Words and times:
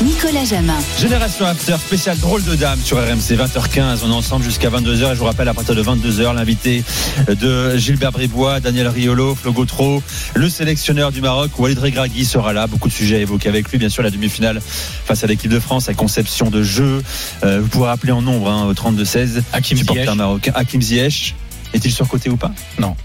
Nicolas 0.00 0.44
Jamin. 0.44 0.78
Génération 1.00 1.46
After, 1.46 1.76
spécial 1.78 2.18
drôle 2.18 2.42
de 2.42 2.56
dame 2.56 2.78
sur 2.84 2.96
RMC 2.96 3.36
20h15. 3.36 3.98
On 4.04 4.10
est 4.10 4.14
ensemble 4.14 4.44
jusqu'à 4.44 4.68
22h 4.68 5.12
et 5.12 5.14
je 5.14 5.18
vous 5.20 5.26
rappelle 5.26 5.46
à 5.48 5.54
partir 5.54 5.76
de 5.76 5.82
22h 5.82 6.34
l'invité 6.34 6.82
de 7.28 7.76
Gilbert 7.76 8.10
Bribois, 8.10 8.58
Daniel 8.58 8.88
Riolo, 8.88 9.36
Flo 9.36 9.52
Gautreau, 9.52 10.02
le 10.34 10.48
sélectionneur 10.48 11.12
du 11.12 11.20
Maroc, 11.20 11.52
Walid 11.56 11.78
Regragui 11.78 12.24
sera 12.24 12.52
là. 12.52 12.66
Beaucoup 12.66 12.88
de 12.88 12.92
sujets 12.92 13.16
à 13.16 13.20
évoquer 13.20 13.48
avec 13.48 13.70
lui. 13.70 13.78
Bien 13.78 13.88
sûr, 13.90 14.02
la 14.02 14.10
demi-finale 14.10 14.60
face 14.60 15.22
à 15.22 15.28
l'équipe 15.28 15.50
de 15.50 15.60
France, 15.60 15.86
la 15.86 15.94
conception 15.94 16.50
de 16.50 16.64
jeu. 16.64 17.00
Euh, 17.44 17.60
vous 17.60 17.68
pourrez 17.68 17.88
rappeler 17.88 18.10
en 18.12 18.22
nombre 18.22 18.50
hein, 18.50 18.64
au 18.66 18.72
32-16. 18.74 19.42
Hakim 19.52 19.78
Ziyech. 19.78 20.14
marocain. 20.16 20.52
Hakim 20.56 20.82
Ziyech. 20.82 21.36
Est-il 21.74 21.92
surcoté 21.92 22.28
ou 22.28 22.36
pas? 22.36 22.50
Non. 22.78 22.96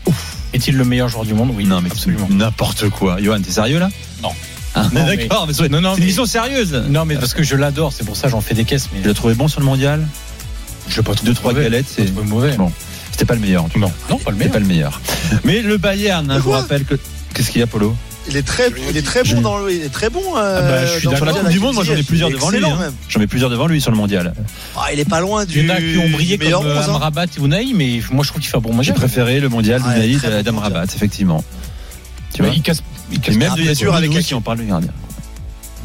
Est-il 0.54 0.76
le 0.76 0.84
meilleur 0.84 1.10
joueur 1.10 1.26
du 1.26 1.34
monde? 1.36 1.52
Oui, 1.56 1.66
Non, 1.66 1.80
mais 1.80 1.92
absolument. 1.92 2.28
N'importe 2.32 2.90
quoi. 2.90 3.18
Johan, 3.22 3.40
t'es 3.42 3.52
sérieux 3.52 3.80
là? 3.80 3.90
Non. 4.24 4.32
Ah, 4.78 4.90
Non, 4.94 5.06
mais 5.08 5.18
D'accord, 5.18 5.48
mais, 5.48 5.54
c'est 5.54 5.70
Non, 5.70 5.82
non, 5.82 5.94
c'est 5.94 6.00
une 6.02 6.06
mission 6.08 6.26
sérieuse. 6.26 6.74
Non, 6.90 7.06
mais 7.06 7.16
parce 7.16 7.34
que 7.34 7.44
je 7.44 7.56
l'adore, 7.56 7.94
c'est 7.94 8.06
pour 8.06 8.16
ça 8.16 8.24
que 8.28 8.32
j'en 8.32 8.42
fais 8.42 8.54
des 8.54 8.66
caisses. 8.66 8.90
Mais 8.94 9.00
Je 9.04 9.08
l'ai 9.10 9.14
trouvé 9.14 9.34
bon 9.34 9.48
sur 9.48 9.60
le 9.60 9.66
mondial. 9.66 10.08
je 10.90 10.98
l'ai 10.98 11.04
pas 11.04 11.14
trouvé 11.16 11.30
Deux, 11.32 11.36
trois 11.36 11.52
mauvais. 11.54 11.64
galettes, 11.66 11.86
c'est- 11.94 12.12
mauvais. 12.24 12.56
Bon. 12.58 12.72
C'était 13.12 13.26
pas 13.26 13.34
le 13.36 13.40
meilleur 13.42 13.64
en 13.64 13.68
tout 13.70 13.80
cas. 13.80 13.86
Non, 13.88 13.92
non, 14.12 14.18
pas 14.20 14.30
le 14.32 14.38
C'est 14.38 14.40
meilleur. 14.40 14.54
pas 14.54 14.60
le 14.60 14.66
meilleur. 14.66 15.02
Mais 15.44 15.62
le 15.62 15.78
Bayern, 15.78 16.30
hein, 16.30 16.36
je 16.36 16.42
vous 16.42 16.52
rappelle 16.52 16.86
que. 16.86 16.96
Qu'est-ce 17.34 17.50
qu'il 17.52 17.60
y 17.60 17.64
a, 17.64 17.68
Polo? 17.68 17.96
Il 18.30 18.36
est 18.36 18.42
très, 18.46 18.70
il 18.90 18.98
est 18.98 19.02
très 19.06 19.24
bon 19.24 19.40
dans 19.42 19.58
le, 19.58 19.72
il 19.74 19.82
est 19.84 19.90
très 19.90 20.10
bon. 20.10 20.22
euh, 20.36 20.60
Ah 20.60 20.62
bah, 20.70 20.86
je 20.86 21.00
suis 21.00 21.08
dans. 21.08 21.16
Sur 21.16 21.26
la 21.26 21.32
Coupe 21.34 21.48
du 21.50 21.60
Monde, 21.62 21.76
moi 21.76 21.84
j'en 21.86 21.96
ai 21.96 22.04
plusieurs 22.04 22.30
devant 22.30 22.50
lui. 22.50 22.64
hein. 22.64 22.92
J'en 23.10 23.22
ai 23.22 23.28
plusieurs 23.28 23.50
devant 23.50 23.68
lui 23.68 23.80
sur 23.82 23.90
le 23.90 23.96
mondial. 23.98 24.34
Ah, 24.76 24.88
il 24.94 25.00
est 25.00 25.08
pas 25.10 25.22
loin 25.22 25.46
du. 25.46 25.60
Il 25.60 25.66
y 25.66 25.72
en 25.72 25.74
a 25.76 25.78
qui 25.78 25.98
ont 25.98 26.10
brillé 26.10 26.38
comme 26.38 26.66
euh, 26.68 26.78
11, 26.78 26.90
hein. 26.90 26.94
Amrabat 26.96 27.24
et 27.26 27.40
Unai, 27.42 27.66
mais 27.74 28.02
moi 28.12 28.24
je 28.26 28.30
trouve 28.30 28.42
qu'il 28.42 28.50
fait 28.52 28.58
un 28.58 28.60
bon 28.60 28.70
J'ai 28.72 28.76
mondial. 28.76 28.96
préféré 28.98 29.40
le 29.40 29.48
mondial 29.50 29.82
très 29.82 29.90
bon 30.12 30.18
d'Adam 30.30 30.52
mondial. 30.52 30.74
Rabat, 30.74 30.94
effectivement. 30.94 31.44
Tu 32.34 32.44
vois 32.44 32.52
il 32.54 32.62
casse, 32.62 32.84
Et 33.12 33.36
même 33.36 33.54
de 33.56 33.74
sûr, 33.74 33.96
avec 33.96 34.10
Hakimi. 34.16 34.34
on 34.38 34.42
parle 34.42 34.60
du 34.60 34.66
gardien. 34.66 34.92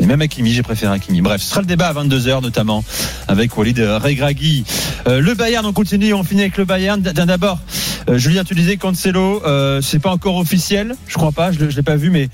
Et 0.00 0.06
même 0.06 0.20
Hakimi, 0.20 0.52
j'ai 0.52 0.62
préféré 0.62 0.92
Hakimi. 0.94 1.20
Bref, 1.20 1.40
ce 1.42 1.50
sera 1.50 1.60
le 1.60 1.66
débat 1.66 1.88
à 1.88 1.92
22h 1.92 2.42
notamment 2.42 2.82
avec 3.28 3.56
Walid 3.56 3.78
Regragui. 3.78 4.64
Euh, 5.06 5.20
le 5.20 5.34
Bayern, 5.34 5.64
on 5.64 5.72
continue, 5.72 6.12
on 6.14 6.24
finit 6.24 6.40
avec 6.40 6.56
le 6.56 6.64
Bayern. 6.64 7.00
D'abord, 7.00 7.60
euh, 8.08 8.18
Julien, 8.18 8.42
tu 8.42 8.54
disais 8.56 8.76
Cancelo, 8.78 9.42
euh, 9.46 9.80
c'est 9.80 10.00
pas 10.00 10.10
encore 10.10 10.36
officiel, 10.38 10.96
je 11.06 11.14
crois 11.14 11.30
pas, 11.30 11.52
je, 11.52 11.60
l'ai- 11.60 11.70
je 11.70 11.76
l'ai 11.76 11.82
pas 11.82 11.94
vu, 11.96 12.10
mais 12.10 12.28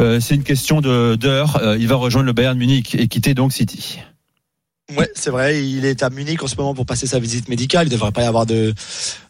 euh, 0.00 0.20
c'est 0.20 0.34
une 0.36 0.42
question 0.44 0.80
de- 0.80 1.16
d'heure. 1.16 1.58
Euh, 1.62 1.76
il 1.78 1.86
va 1.86 1.96
rejoindre 1.96 2.26
le 2.26 2.32
Bayern 2.32 2.56
Munich 2.56 2.94
et 2.98 3.08
quitter 3.08 3.34
donc 3.34 3.52
City. 3.52 3.98
Ouais, 4.98 5.10
c'est 5.14 5.30
vrai. 5.30 5.64
Il 5.66 5.84
est 5.84 6.02
à 6.02 6.10
Munich 6.10 6.42
en 6.42 6.46
ce 6.46 6.56
moment 6.56 6.74
pour 6.74 6.86
passer 6.86 7.06
sa 7.06 7.18
visite 7.18 7.48
médicale. 7.48 7.86
Il 7.86 7.90
devrait 7.90 8.12
pas 8.12 8.22
y 8.22 8.26
avoir 8.26 8.46
de 8.46 8.74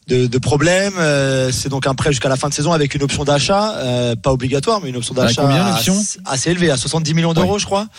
de, 0.08 0.26
de 0.26 0.38
problème. 0.38 0.94
Euh, 0.98 1.50
c'est 1.52 1.68
donc 1.68 1.86
un 1.86 1.94
prêt 1.94 2.10
jusqu'à 2.10 2.28
la 2.28 2.36
fin 2.36 2.48
de 2.48 2.54
saison 2.54 2.72
avec 2.72 2.94
une 2.94 3.02
option 3.04 3.24
d'achat, 3.24 3.76
euh, 3.76 4.16
pas 4.16 4.32
obligatoire, 4.32 4.80
mais 4.82 4.88
une 4.90 4.96
option 4.96 5.16
À 5.16 5.22
d'achat 5.22 5.42
combien, 5.42 5.68
l'option 5.70 5.94
assez- 5.98 6.18
assez 6.26 6.50
élevée, 6.50 6.70
à 6.70 6.76
70 6.76 7.14
millions 7.14 7.34
d'euros, 7.34 7.58
je 7.58 7.66
crois. 7.66 7.86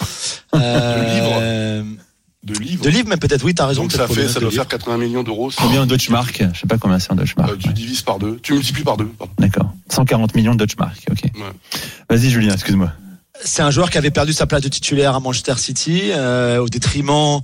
Euh, 0.55 1.83
de 2.43 2.53
livres. 2.59 2.83
de 2.83 2.89
livres, 2.89 3.07
même 3.07 3.19
peut-être. 3.19 3.43
Oui, 3.45 3.55
t'as 3.55 3.65
raison. 3.65 3.83
Donc 3.83 3.93
ça 3.93 4.05
fait, 4.05 4.27
ça 4.27 4.41
doit 4.41 4.49
livres. 4.49 4.63
faire 4.63 4.67
80 4.67 4.97
millions 4.97 5.23
d'euros. 5.23 5.49
Combien 5.55 5.83
en 5.83 5.85
Deutschmark? 5.85 6.43
Je 6.53 6.59
sais 6.59 6.67
pas 6.67 6.77
combien 6.77 6.99
c'est 6.99 7.09
en 7.11 7.15
Deutschmark. 7.15 7.49
Euh, 7.51 7.55
tu 7.57 7.69
ouais. 7.69 7.73
divises 7.73 8.01
par 8.01 8.19
deux. 8.19 8.37
Tu 8.43 8.51
multiplies 8.53 8.83
par 8.83 8.97
deux. 8.97 9.05
pardon. 9.17 9.31
D'accord. 9.39 9.71
140 9.89 10.35
millions 10.35 10.51
de 10.53 10.57
Deutschmark, 10.59 10.97
ok. 11.09 11.21
Ouais. 11.23 11.41
Vas-y 12.09 12.29
Julien, 12.29 12.53
excuse-moi. 12.53 12.91
C'est 13.45 13.61
un 13.61 13.71
joueur 13.71 13.89
qui 13.89 13.97
avait 13.97 14.11
perdu 14.11 14.33
sa 14.33 14.45
place 14.45 14.61
de 14.61 14.69
titulaire 14.69 15.15
à 15.15 15.19
Manchester 15.19 15.55
City 15.57 16.11
euh, 16.11 16.59
au 16.59 16.69
détriment. 16.69 17.41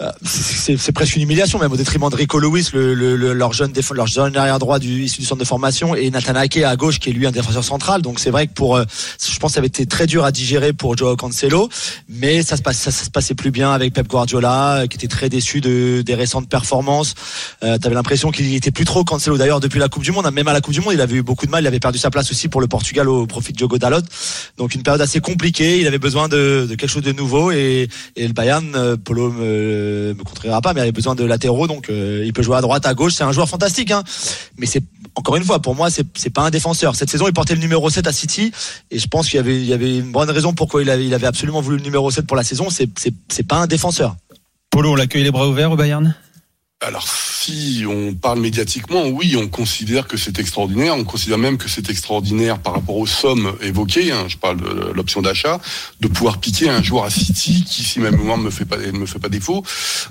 Euh, 0.00 0.10
c'est- 0.24 0.92
presque 0.92 1.16
une 1.16 1.22
humiliation 1.22 1.58
même 1.58 1.72
au 1.72 1.76
détriment 1.76 2.08
de 2.10 2.16
Rico 2.16 2.38
Lewis, 2.38 2.70
le, 2.72 2.94
le- 2.94 3.16
le- 3.16 3.32
leur 3.32 3.52
jeune 3.52 3.72
défense, 3.72 3.96
leur 3.96 4.06
jeune 4.06 4.36
arrière 4.36 4.58
droit 4.58 4.78
du 4.78 5.02
issu 5.04 5.20
du 5.20 5.26
centre 5.26 5.40
de 5.40 5.44
formation, 5.46 5.94
et 5.94 6.10
Nathan 6.10 6.34
Ake 6.36 6.58
à 6.58 6.74
gauche 6.76 6.98
qui 6.98 7.10
est 7.10 7.12
lui 7.12 7.26
un 7.26 7.30
défenseur 7.30 7.64
central. 7.64 8.02
Donc 8.02 8.18
c'est 8.18 8.30
vrai 8.30 8.46
que 8.46 8.52
pour, 8.54 8.76
euh, 8.76 8.84
je 9.22 9.38
pense, 9.38 9.50
que 9.50 9.54
ça 9.54 9.58
avait 9.60 9.68
été 9.68 9.86
très 9.86 10.06
dur 10.06 10.24
à 10.24 10.32
digérer 10.32 10.72
pour 10.72 10.96
Joao 10.96 11.16
Cancelo, 11.16 11.68
mais 12.08 12.42
ça 12.42 12.56
se 12.56 12.62
passe, 12.62 12.78
ça, 12.78 12.90
se 12.90 13.10
passait 13.10 13.34
plus 13.34 13.50
bien 13.50 13.72
avec 13.72 13.92
Pep 13.92 14.08
Guardiola, 14.08 14.80
euh, 14.82 14.86
qui 14.86 14.96
était 14.96 15.08
très 15.08 15.28
déçu 15.28 15.60
de 15.60 16.02
des 16.02 16.14
récentes 16.14 16.48
performances. 16.48 17.14
Euh, 17.62 17.78
T'avais 17.78 17.94
l'impression 17.94 18.30
qu'il 18.30 18.54
était 18.54 18.70
plus 18.70 18.84
trop 18.84 19.04
Cancelo. 19.04 19.36
D'ailleurs 19.38 19.60
depuis 19.60 19.78
la 19.78 19.88
Coupe 19.88 20.02
du 20.02 20.12
Monde, 20.12 20.26
hein, 20.26 20.30
même 20.30 20.48
à 20.48 20.52
la 20.52 20.60
Coupe 20.60 20.74
du 20.74 20.80
Monde, 20.80 20.94
il 20.94 21.00
avait 21.00 21.16
eu 21.16 21.22
beaucoup 21.22 21.46
de 21.46 21.50
mal. 21.50 21.62
Il 21.62 21.66
avait 21.66 21.80
perdu 21.80 21.98
sa 21.98 22.10
place 22.10 22.30
aussi 22.30 22.48
pour 22.48 22.60
le 22.60 22.66
Portugal 22.68 23.08
au 23.08 23.26
profit 23.26 23.52
de 23.52 23.58
Diogo 23.58 23.78
Dalot. 23.78 24.00
Donc 24.56 24.74
une 24.74 24.82
période 24.82 25.00
assez 25.02 25.20
compliquée. 25.20 25.78
Il 25.80 25.86
avait 25.86 25.98
besoin 25.98 26.28
de, 26.28 26.66
de 26.68 26.74
quelque 26.74 26.90
chose 26.90 27.02
de 27.02 27.12
nouveau 27.12 27.50
et, 27.52 27.88
et 28.16 28.26
le 28.26 28.32
Bayern, 28.32 28.72
euh, 28.74 28.96
Polo 30.12 30.14
me, 30.14 30.24
contrera 30.24 30.60
pas, 30.60 30.72
mais 30.72 30.80
il 30.80 30.82
avait 30.82 30.92
besoin 30.92 31.14
de 31.14 31.24
latéraux. 31.24 31.66
Donc 31.66 31.90
euh, 31.90 32.22
il 32.24 32.32
peut 32.32 32.42
jouer 32.42 32.56
à 32.56 32.60
droite, 32.60 32.86
à 32.86 32.94
gauche. 32.94 33.14
C'est 33.14 33.24
un 33.24 33.32
joueur 33.32 33.48
fantastique, 33.48 33.90
hein. 33.90 34.02
Mais 34.58 34.66
c'est 34.66 34.82
encore 35.14 35.36
une 35.36 35.44
fois 35.44 35.60
pour 35.60 35.74
moi, 35.74 35.90
c'est 35.90 36.06
c'est 36.14 36.30
pas 36.30 36.42
un 36.42 36.50
défenseur. 36.50 36.94
Cette 36.94 37.10
saison, 37.10 37.26
il 37.26 37.32
portait 37.32 37.54
le 37.54 37.60
numéro 37.60 37.88
7 37.90 38.06
à 38.06 38.12
City 38.12 38.52
et 38.90 38.98
je 38.98 39.06
pense 39.06 39.28
qu'il 39.28 39.66
y 39.66 39.72
avait 39.72 39.98
une 39.98 40.12
bonne 40.12 40.30
raison 40.30 40.52
pourquoi 40.52 40.82
il 40.82 40.90
avait 40.90 41.26
absolument 41.26 41.60
voulu 41.60 41.78
le 41.78 41.82
numéro 41.82 42.10
7 42.10 42.26
pour 42.26 42.36
la 42.36 42.44
saison. 42.44 42.70
C'est 42.70 42.88
c'est 42.98 43.14
c'est 43.28 43.46
pas 43.46 43.56
un 43.56 43.66
défenseur. 43.66 44.16
Polo, 44.70 44.92
on 44.92 44.94
l'accueille 44.94 45.24
les 45.24 45.32
bras 45.32 45.48
ouverts 45.48 45.72
au 45.72 45.76
Bayern? 45.76 46.14
Alors 46.82 47.06
si 47.06 47.84
on 47.86 48.14
parle 48.14 48.40
médiatiquement, 48.40 49.06
oui, 49.06 49.36
on 49.36 49.48
considère 49.48 50.06
que 50.06 50.16
c'est 50.16 50.38
extraordinaire. 50.38 50.94
On 50.96 51.04
considère 51.04 51.36
même 51.36 51.58
que 51.58 51.68
c'est 51.68 51.90
extraordinaire 51.90 52.58
par 52.58 52.72
rapport 52.72 52.96
aux 52.96 53.06
sommes 53.06 53.52
évoquées. 53.60 54.12
hein, 54.12 54.24
je 54.28 54.38
parle 54.38 54.62
de 54.62 54.90
l'option 54.94 55.20
d'achat, 55.20 55.60
de 56.00 56.08
pouvoir 56.08 56.38
piquer 56.38 56.70
un 56.70 56.82
joueur 56.82 57.04
à 57.04 57.10
City 57.10 57.64
qui, 57.68 57.84
si 57.84 58.00
ma 58.00 58.10
mémoire 58.10 58.38
ne 58.38 58.44
me 58.44 58.50
fait 58.50 58.64
pas 58.64 58.78
me 58.78 59.04
fait 59.04 59.18
pas 59.18 59.28
défaut, 59.28 59.62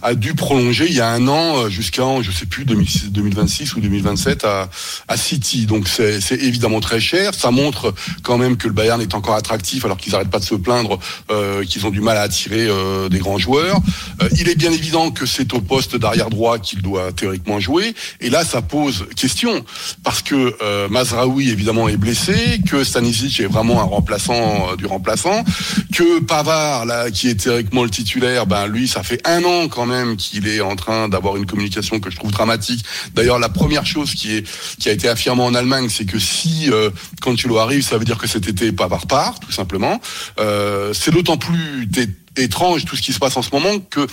a 0.04 0.14
dû 0.14 0.36
prolonger 0.36 0.86
il 0.88 0.94
y 0.94 1.02
a 1.02 1.10
un 1.10 1.28
an 1.28 1.58
euh, 1.58 1.70
jusqu'en 1.70 2.22
je 2.22 2.30
sais 2.32 2.46
plus 2.46 2.66
2006 2.66 3.12
2026 3.14 3.74
ou 3.74 3.82
2027 3.82 4.46
à, 4.46 4.70
City. 5.18 5.66
Donc 5.66 5.88
c'est 5.88 6.22
c'est 6.22 6.38
évidemment 6.38 6.82
très 6.82 7.00
cher. 7.00 7.34
Ça 7.34 7.50
montre 7.50 7.96
quand 8.22 8.38
même 8.38 8.58
que 8.58 8.68
le 8.68 8.74
Bayern 8.74 9.02
est 9.02 9.16
encore 9.16 9.34
attractif 9.34 9.86
alors 9.86 9.98
qu'ils 9.98 10.12
n'arrêtent 10.12 10.30
pas 10.30 10.40
de 10.40 10.46
se 10.46 10.54
plaindre 10.54 11.00
euh, 11.32 11.66
qu'ils 11.66 11.88
ont 11.88 11.92
du 11.92 12.02
mal 12.02 12.18
à 12.18 12.22
attirer 12.22 12.68
euh, 12.68 13.10
des 13.10 13.18
grands 13.18 13.40
joueurs. 13.40 13.78
Euh, 14.22 14.30
il 14.38 14.50
est 14.50 14.56
bien 14.56 14.72
évident 14.72 15.10
que 15.10 15.26
c'est 15.26 15.52
au 15.56 15.62
poste 15.62 15.96
d'arrière 15.96 16.30
droit 16.30 16.59
qu'il 16.60 16.82
doit 16.82 17.12
théoriquement 17.12 17.60
jouer. 17.60 17.94
Et 18.22 18.30
là, 18.30 18.44
ça 18.44 18.62
pose 18.62 19.06
question 19.16 19.64
parce 20.04 20.22
que 20.22 20.56
euh, 20.62 20.88
Mazraoui 20.90 21.50
évidemment 21.50 21.88
est 21.88 21.98
blessé, 21.98 22.60
que 22.70 22.84
Stanisic 22.84 23.40
est 23.40 23.46
vraiment 23.46 23.82
un 23.82 23.86
remplaçant 23.86 24.70
euh, 24.72 24.76
du 24.76 24.86
remplaçant, 24.86 25.44
que 25.94 26.20
Pavard 26.20 26.86
là 26.86 27.12
qui 27.12 27.30
est 27.30 27.36
théoriquement 27.36 27.84
le 27.84 27.90
titulaire, 27.90 28.46
ben 28.46 28.68
lui, 28.68 28.88
ça 28.88 29.04
fait 29.04 29.26
un 29.28 29.44
an 29.44 29.68
quand 29.68 29.86
même 29.86 30.18
qu'il 30.18 30.48
est 30.48 30.62
en 30.62 30.76
train 30.76 31.10
d'avoir 31.10 31.38
une 31.38 31.46
communication 31.46 32.00
que 32.00 32.10
je 32.10 32.18
trouve 32.18 32.32
dramatique. 32.32 32.86
D'ailleurs, 33.14 33.40
la 33.40 33.50
première 33.50 33.86
chose 33.86 34.14
qui 34.14 34.36
est 34.36 34.48
qui 34.80 34.90
a 34.90 34.92
été 34.92 35.08
affirmée 35.08 35.44
en 35.44 35.54
Allemagne, 35.54 35.90
c'est 35.90 36.06
que 36.06 36.20
si 36.20 36.70
euh, 36.72 36.90
Cancelo 37.22 37.58
arrive, 37.58 37.84
ça 37.84 37.98
veut 37.98 38.06
dire 38.06 38.18
que 38.18 38.28
cet 38.28 38.48
été 38.48 38.72
Pavard 38.72 39.08
part, 39.08 39.40
tout 39.40 39.52
simplement. 39.52 40.00
Euh, 40.40 40.94
c'est 40.94 41.12
d'autant 41.12 41.38
plus 41.38 41.90
étrange 42.38 42.86
tout 42.86 42.96
ce 42.96 43.02
qui 43.02 43.14
se 43.14 43.20
passe 43.20 43.36
en 43.38 43.42
ce 43.42 43.50
moment 43.52 43.80
que 43.80 44.08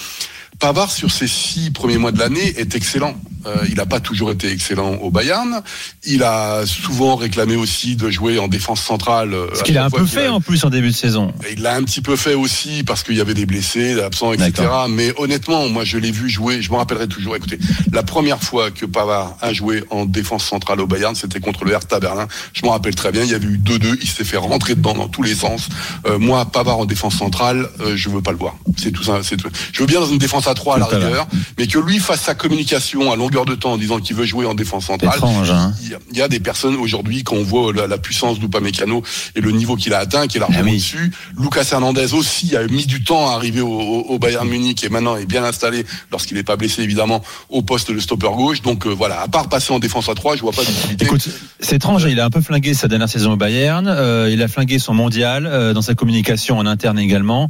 Pavard, 0.58 0.90
sur 0.90 1.10
ses 1.10 1.28
six 1.28 1.70
premiers 1.70 1.98
mois 1.98 2.12
de 2.12 2.18
l'année, 2.18 2.58
est 2.58 2.74
excellent. 2.74 3.14
Euh, 3.46 3.64
il 3.68 3.76
n'a 3.76 3.86
pas 3.86 4.00
toujours 4.00 4.30
été 4.30 4.50
excellent 4.50 4.94
au 4.96 5.10
Bayern. 5.10 5.62
Il 6.04 6.22
a 6.22 6.66
souvent 6.66 7.16
réclamé 7.16 7.56
aussi 7.56 7.94
de 7.96 8.10
jouer 8.10 8.38
en 8.38 8.48
défense 8.48 8.80
centrale. 8.80 9.34
euh, 9.34 9.46
Ce 9.54 9.62
qu'il 9.62 9.78
a 9.78 9.84
un 9.84 9.90
peu 9.90 10.04
fait 10.04 10.26
a- 10.26 10.32
en 10.34 10.40
plus 10.40 10.64
en 10.64 10.70
début 10.70 10.88
de 10.90 10.94
saison. 10.96 11.32
Il 11.52 11.62
l'a 11.62 11.74
un 11.74 11.82
petit 11.84 12.00
peu 12.00 12.16
fait 12.16 12.34
aussi 12.34 12.82
parce 12.84 13.02
qu'il 13.02 13.14
y 13.16 13.20
avait 13.20 13.34
des 13.34 13.46
blessés, 13.46 13.94
des 13.94 14.00
absents, 14.02 14.32
etc. 14.32 14.52
Mais 14.88 15.12
honnêtement, 15.16 15.68
moi, 15.68 15.84
je 15.84 15.98
l'ai 15.98 16.10
vu 16.10 16.28
jouer. 16.28 16.60
Je 16.62 16.70
me 16.72 16.76
rappellerai 16.76 17.06
toujours. 17.08 17.36
Écoutez, 17.36 17.58
la 17.92 18.02
première 18.02 18.42
fois 18.42 18.70
que 18.70 18.84
Pavard 18.86 19.36
a 19.40 19.52
joué 19.52 19.84
en 19.90 20.04
défense 20.06 20.44
centrale 20.44 20.80
au 20.80 20.86
Bayern, 20.86 21.14
c'était 21.14 21.40
contre 21.40 21.64
le 21.64 21.72
Hertha 21.72 22.00
Berlin. 22.00 22.26
Je 22.52 22.64
me 22.64 22.70
rappelle 22.70 22.94
très 22.94 23.12
bien. 23.12 23.22
Il 23.22 23.30
y 23.30 23.34
avait 23.34 23.46
eu 23.46 23.58
2-2. 23.58 23.98
Il 24.02 24.08
s'est 24.08 24.24
fait 24.24 24.36
rentrer 24.38 24.74
dedans 24.74 24.94
dans 24.94 25.08
tous 25.08 25.22
les 25.22 25.34
sens. 25.34 25.68
Euh, 26.06 26.18
moi, 26.18 26.44
Pavard 26.46 26.78
en 26.78 26.84
défense 26.84 27.14
centrale, 27.16 27.68
euh, 27.80 27.96
je 27.96 28.08
veux 28.08 28.22
pas 28.22 28.32
le 28.32 28.38
voir. 28.38 28.56
C'est 28.76 28.90
tout 28.90 29.04
ça. 29.04 29.20
Tout. 29.36 29.48
Je 29.72 29.80
veux 29.80 29.86
bien 29.86 30.00
dans 30.00 30.06
une 30.10 30.18
défense 30.18 30.46
à 30.48 30.54
3 30.54 30.76
à 30.76 30.78
la 30.78 30.86
rigueur, 30.86 31.26
mais 31.58 31.66
que 31.66 31.78
lui 31.78 31.98
fasse 31.98 32.22
sa 32.22 32.34
communication 32.34 33.12
à 33.12 33.16
longueur 33.16 33.35
de 33.44 33.54
temps 33.54 33.72
en 33.72 33.76
disant 33.76 33.98
qu'il 34.00 34.16
veut 34.16 34.24
jouer 34.24 34.46
en 34.46 34.54
défense 34.54 34.86
centrale. 34.86 35.14
Étrange, 35.16 35.50
hein. 35.50 35.72
Il 35.82 35.90
y 35.90 35.94
a- 35.94 35.98
il 36.12 36.16
y 36.16 36.22
a 36.22 36.28
des 36.28 36.40
personnes 36.40 36.76
aujourd'hui 36.76 37.22
quand 37.24 37.36
on 37.36 37.42
voit 37.42 37.72
la, 37.72 37.86
la 37.86 37.98
puissance 37.98 38.38
d'Upamecano 38.38 39.02
et 39.34 39.40
le 39.40 39.50
niveau 39.50 39.76
qu'il 39.76 39.92
a 39.94 39.98
atteint, 39.98 40.26
qui 40.26 40.38
est 40.38 40.40
largement 40.40 40.60
Ah 40.62 40.64
oui. 40.64 40.72
au-dessus. 40.76 41.12
Lucas 41.38 41.68
Hernandez 41.72 42.14
aussi 42.14 42.56
a 42.56 42.66
mis 42.68 42.86
du 42.86 43.04
temps 43.04 43.28
à 43.30 43.34
arriver 43.34 43.60
au, 43.60 43.68
au- 43.68 44.06
au 44.08 44.18
Bayern 44.18 44.48
Munich 44.48 44.82
et 44.84 44.88
maintenant 44.88 45.16
est 45.16 45.26
bien 45.26 45.44
installé 45.44 45.84
lorsqu'il 46.10 46.36
n'est 46.36 46.42
pas 46.42 46.56
blessé 46.56 46.82
évidemment 46.82 47.22
au 47.50 47.62
poste 47.62 47.90
de 47.92 48.00
stopper 48.00 48.28
gauche. 48.34 48.62
Donc 48.62 48.86
euh, 48.86 48.90
voilà, 48.90 49.20
à 49.20 49.28
part 49.28 49.48
passer 49.48 49.72
en 49.72 49.78
défense 49.78 50.08
à 50.08 50.14
3, 50.14 50.36
je 50.36 50.40
vois 50.42 50.52
pas 50.52 50.64
d'utilité. 50.64 51.04
Écoute, 51.04 51.28
c'est 51.60 51.76
étrange, 51.76 52.06
il 52.08 52.20
a 52.20 52.24
un 52.24 52.30
peu 52.30 52.40
flingué 52.40 52.72
sa 52.74 52.88
dernière 52.88 53.08
saison 53.08 53.32
au 53.32 53.36
Bayern, 53.36 53.86
euh, 53.88 54.30
il 54.32 54.40
a 54.42 54.48
flingué 54.48 54.78
son 54.78 54.94
mondial, 54.94 55.46
euh, 55.46 55.72
dans 55.72 55.82
sa 55.82 55.94
communication 55.94 56.58
en 56.58 56.66
interne 56.66 56.98
également. 56.98 57.48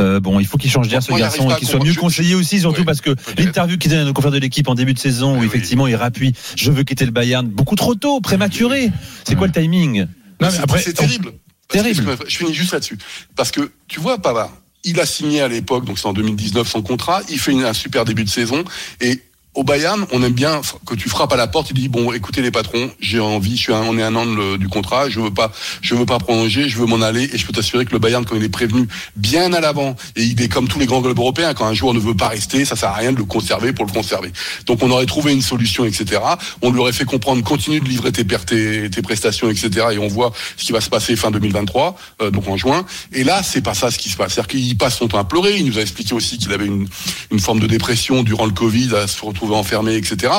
Euh, 0.00 0.20
bon, 0.20 0.38
il 0.38 0.46
faut 0.46 0.58
qu'il 0.58 0.70
change 0.70 0.88
d'air 0.88 1.02
ce 1.02 1.12
garçon 1.12 1.50
et 1.50 1.56
qu'il 1.56 1.66
soit 1.68 1.82
mieux 1.82 1.94
conseillé 1.94 2.34
aussi, 2.34 2.60
surtout 2.60 2.80
Oui, 2.80 2.84
parce 2.86 3.00
que 3.00 3.10
l'interview 3.36 3.78
qu'il 3.78 3.90
donne 3.90 4.00
à 4.00 4.04
nos 4.04 4.12
confrères 4.12 4.30
de 4.32 4.38
l'équipe 4.38 4.68
en 4.68 4.74
début 4.74 4.94
de 4.94 4.98
saison, 4.98 5.36
où 5.36 5.40
Oui, 5.40 5.46
effectivement 5.46 5.86
il 5.88 5.96
rappuie, 5.96 6.34
je 6.56 6.70
veux 6.70 6.84
quitter 6.84 7.04
le 7.04 7.10
Bayern, 7.10 7.46
beaucoup 7.48 7.74
trop 7.74 7.94
tôt, 7.96 8.20
prématuré. 8.20 8.90
C'est 9.24 9.34
quoi 9.34 9.46
le 9.48 9.52
timing? 9.52 10.02
Non, 10.02 10.06
mais 10.40 10.50
C'est- 10.50 10.60
après, 10.60 10.80
c'est 10.82 10.92
terrible. 10.92 11.32
Terrible. 11.68 12.16
Je 12.28 12.36
finis 12.38 12.54
juste 12.54 12.72
là-dessus. 12.72 12.96
Parce 13.36 13.50
que, 13.50 13.72
tu 13.88 13.98
vois, 14.00 14.18
Pavard, 14.22 14.52
il 14.84 15.00
a 15.00 15.04
signé 15.06 15.40
à 15.42 15.48
l'époque, 15.48 15.84
donc 15.84 15.98
c'est 15.98 16.06
en 16.06 16.12
2019 16.12 16.66
son 16.68 16.80
contrat, 16.80 17.20
il 17.28 17.38
fait 17.38 17.52
une- 17.52 17.64
un 17.64 17.72
super 17.74 18.04
début 18.04 18.24
de 18.24 18.30
saison, 18.30 18.62
et 19.00 19.20
au 19.58 19.64
Bayern, 19.64 20.06
on 20.12 20.22
aime 20.22 20.34
bien 20.34 20.60
que 20.86 20.94
tu 20.94 21.08
frappes 21.08 21.32
à 21.32 21.36
la 21.36 21.48
porte. 21.48 21.70
Il 21.70 21.74
dit 21.74 21.88
bon, 21.88 22.12
écoutez 22.12 22.42
les 22.42 22.52
patrons, 22.52 22.92
j'ai 23.00 23.18
envie, 23.18 23.56
je 23.56 23.72
un- 23.72 23.82
on 23.82 23.98
est 23.98 24.04
un 24.04 24.14
an 24.14 24.24
du 24.56 24.68
contrat, 24.68 25.08
je 25.08 25.18
veux 25.18 25.32
pas, 25.32 25.50
je 25.82 25.96
veux 25.96 26.06
pas 26.06 26.20
prolonger, 26.20 26.68
je 26.68 26.78
veux 26.78 26.86
m'en 26.86 27.02
aller. 27.02 27.28
Et 27.32 27.36
je 27.38 27.44
peux 27.44 27.52
t'assurer 27.52 27.84
que 27.84 27.90
le 27.90 27.98
Bayern, 27.98 28.24
quand 28.24 28.36
il 28.36 28.44
est 28.44 28.48
prévenu 28.48 28.86
bien 29.16 29.52
à 29.52 29.60
l'avant, 29.60 29.96
et 30.14 30.22
il 30.22 30.40
est 30.40 30.48
comme 30.48 30.68
tous 30.68 30.78
les 30.78 30.86
grands 30.86 31.02
clubs 31.02 31.18
européens, 31.18 31.54
quand 31.54 31.66
un 31.66 31.74
joueur 31.74 31.92
ne 31.92 31.98
veut 31.98 32.14
pas 32.14 32.28
rester, 32.28 32.64
ça 32.64 32.76
sert 32.76 32.90
à 32.90 32.94
rien 32.94 33.10
de 33.12 33.16
le 33.18 33.24
conserver 33.24 33.72
pour 33.72 33.84
le 33.84 33.90
conserver. 33.90 34.32
Donc 34.66 34.80
on 34.84 34.90
aurait 34.92 35.06
trouvé 35.06 35.32
une 35.32 35.42
solution, 35.42 35.84
etc. 35.84 36.20
On 36.62 36.70
lui 36.70 36.78
aurait 36.78 36.92
fait 36.92 37.04
comprendre, 37.04 37.42
continue 37.42 37.80
de 37.80 37.88
livrer 37.88 38.12
tes, 38.12 38.24
tes, 38.24 38.88
tes 38.90 39.02
prestations, 39.02 39.50
etc. 39.50 39.86
Et 39.90 39.98
on 39.98 40.06
voit 40.06 40.32
ce 40.56 40.64
qui 40.66 40.70
va 40.70 40.80
se 40.80 40.88
passer 40.88 41.16
fin 41.16 41.32
2023, 41.32 41.96
euh, 42.22 42.30
donc 42.30 42.46
en 42.46 42.56
juin. 42.56 42.86
Et 43.12 43.24
là, 43.24 43.42
c'est 43.42 43.62
pas 43.62 43.74
ça 43.74 43.90
ce 43.90 43.98
qui 43.98 44.08
se 44.08 44.16
passe. 44.16 44.34
C'est-à-dire 44.34 44.48
qu'il 44.52 44.78
passe 44.78 44.98
son 44.98 45.08
temps 45.08 45.18
à 45.18 45.24
pleurer. 45.24 45.56
Il 45.56 45.66
nous 45.66 45.78
a 45.78 45.80
expliqué 45.82 46.14
aussi 46.14 46.38
qu'il 46.38 46.52
avait 46.52 46.66
une, 46.66 46.86
une 47.32 47.40
forme 47.40 47.58
de 47.58 47.66
dépression 47.66 48.22
durant 48.22 48.46
le 48.46 48.52
Covid, 48.52 48.94
à 48.94 49.08
se 49.08 49.24
retrouver 49.24 49.47
enfermé, 49.56 49.94
etc. 49.96 50.32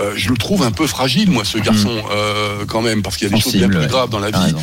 Euh, 0.00 0.12
je 0.16 0.28
le 0.30 0.36
trouve 0.36 0.62
un 0.62 0.70
peu 0.72 0.86
fragile, 0.86 1.30
moi, 1.30 1.44
ce 1.44 1.58
garçon, 1.58 1.96
euh, 2.10 2.64
quand 2.66 2.82
même, 2.82 3.02
parce 3.02 3.16
qu'il 3.16 3.28
y 3.28 3.30
a 3.30 3.34
des 3.34 3.40
choses 3.40 3.52
bien 3.56 3.68
plus 3.68 3.88
graves 3.88 4.10
dans 4.10 4.18
la 4.18 4.30
vie. 4.30 4.54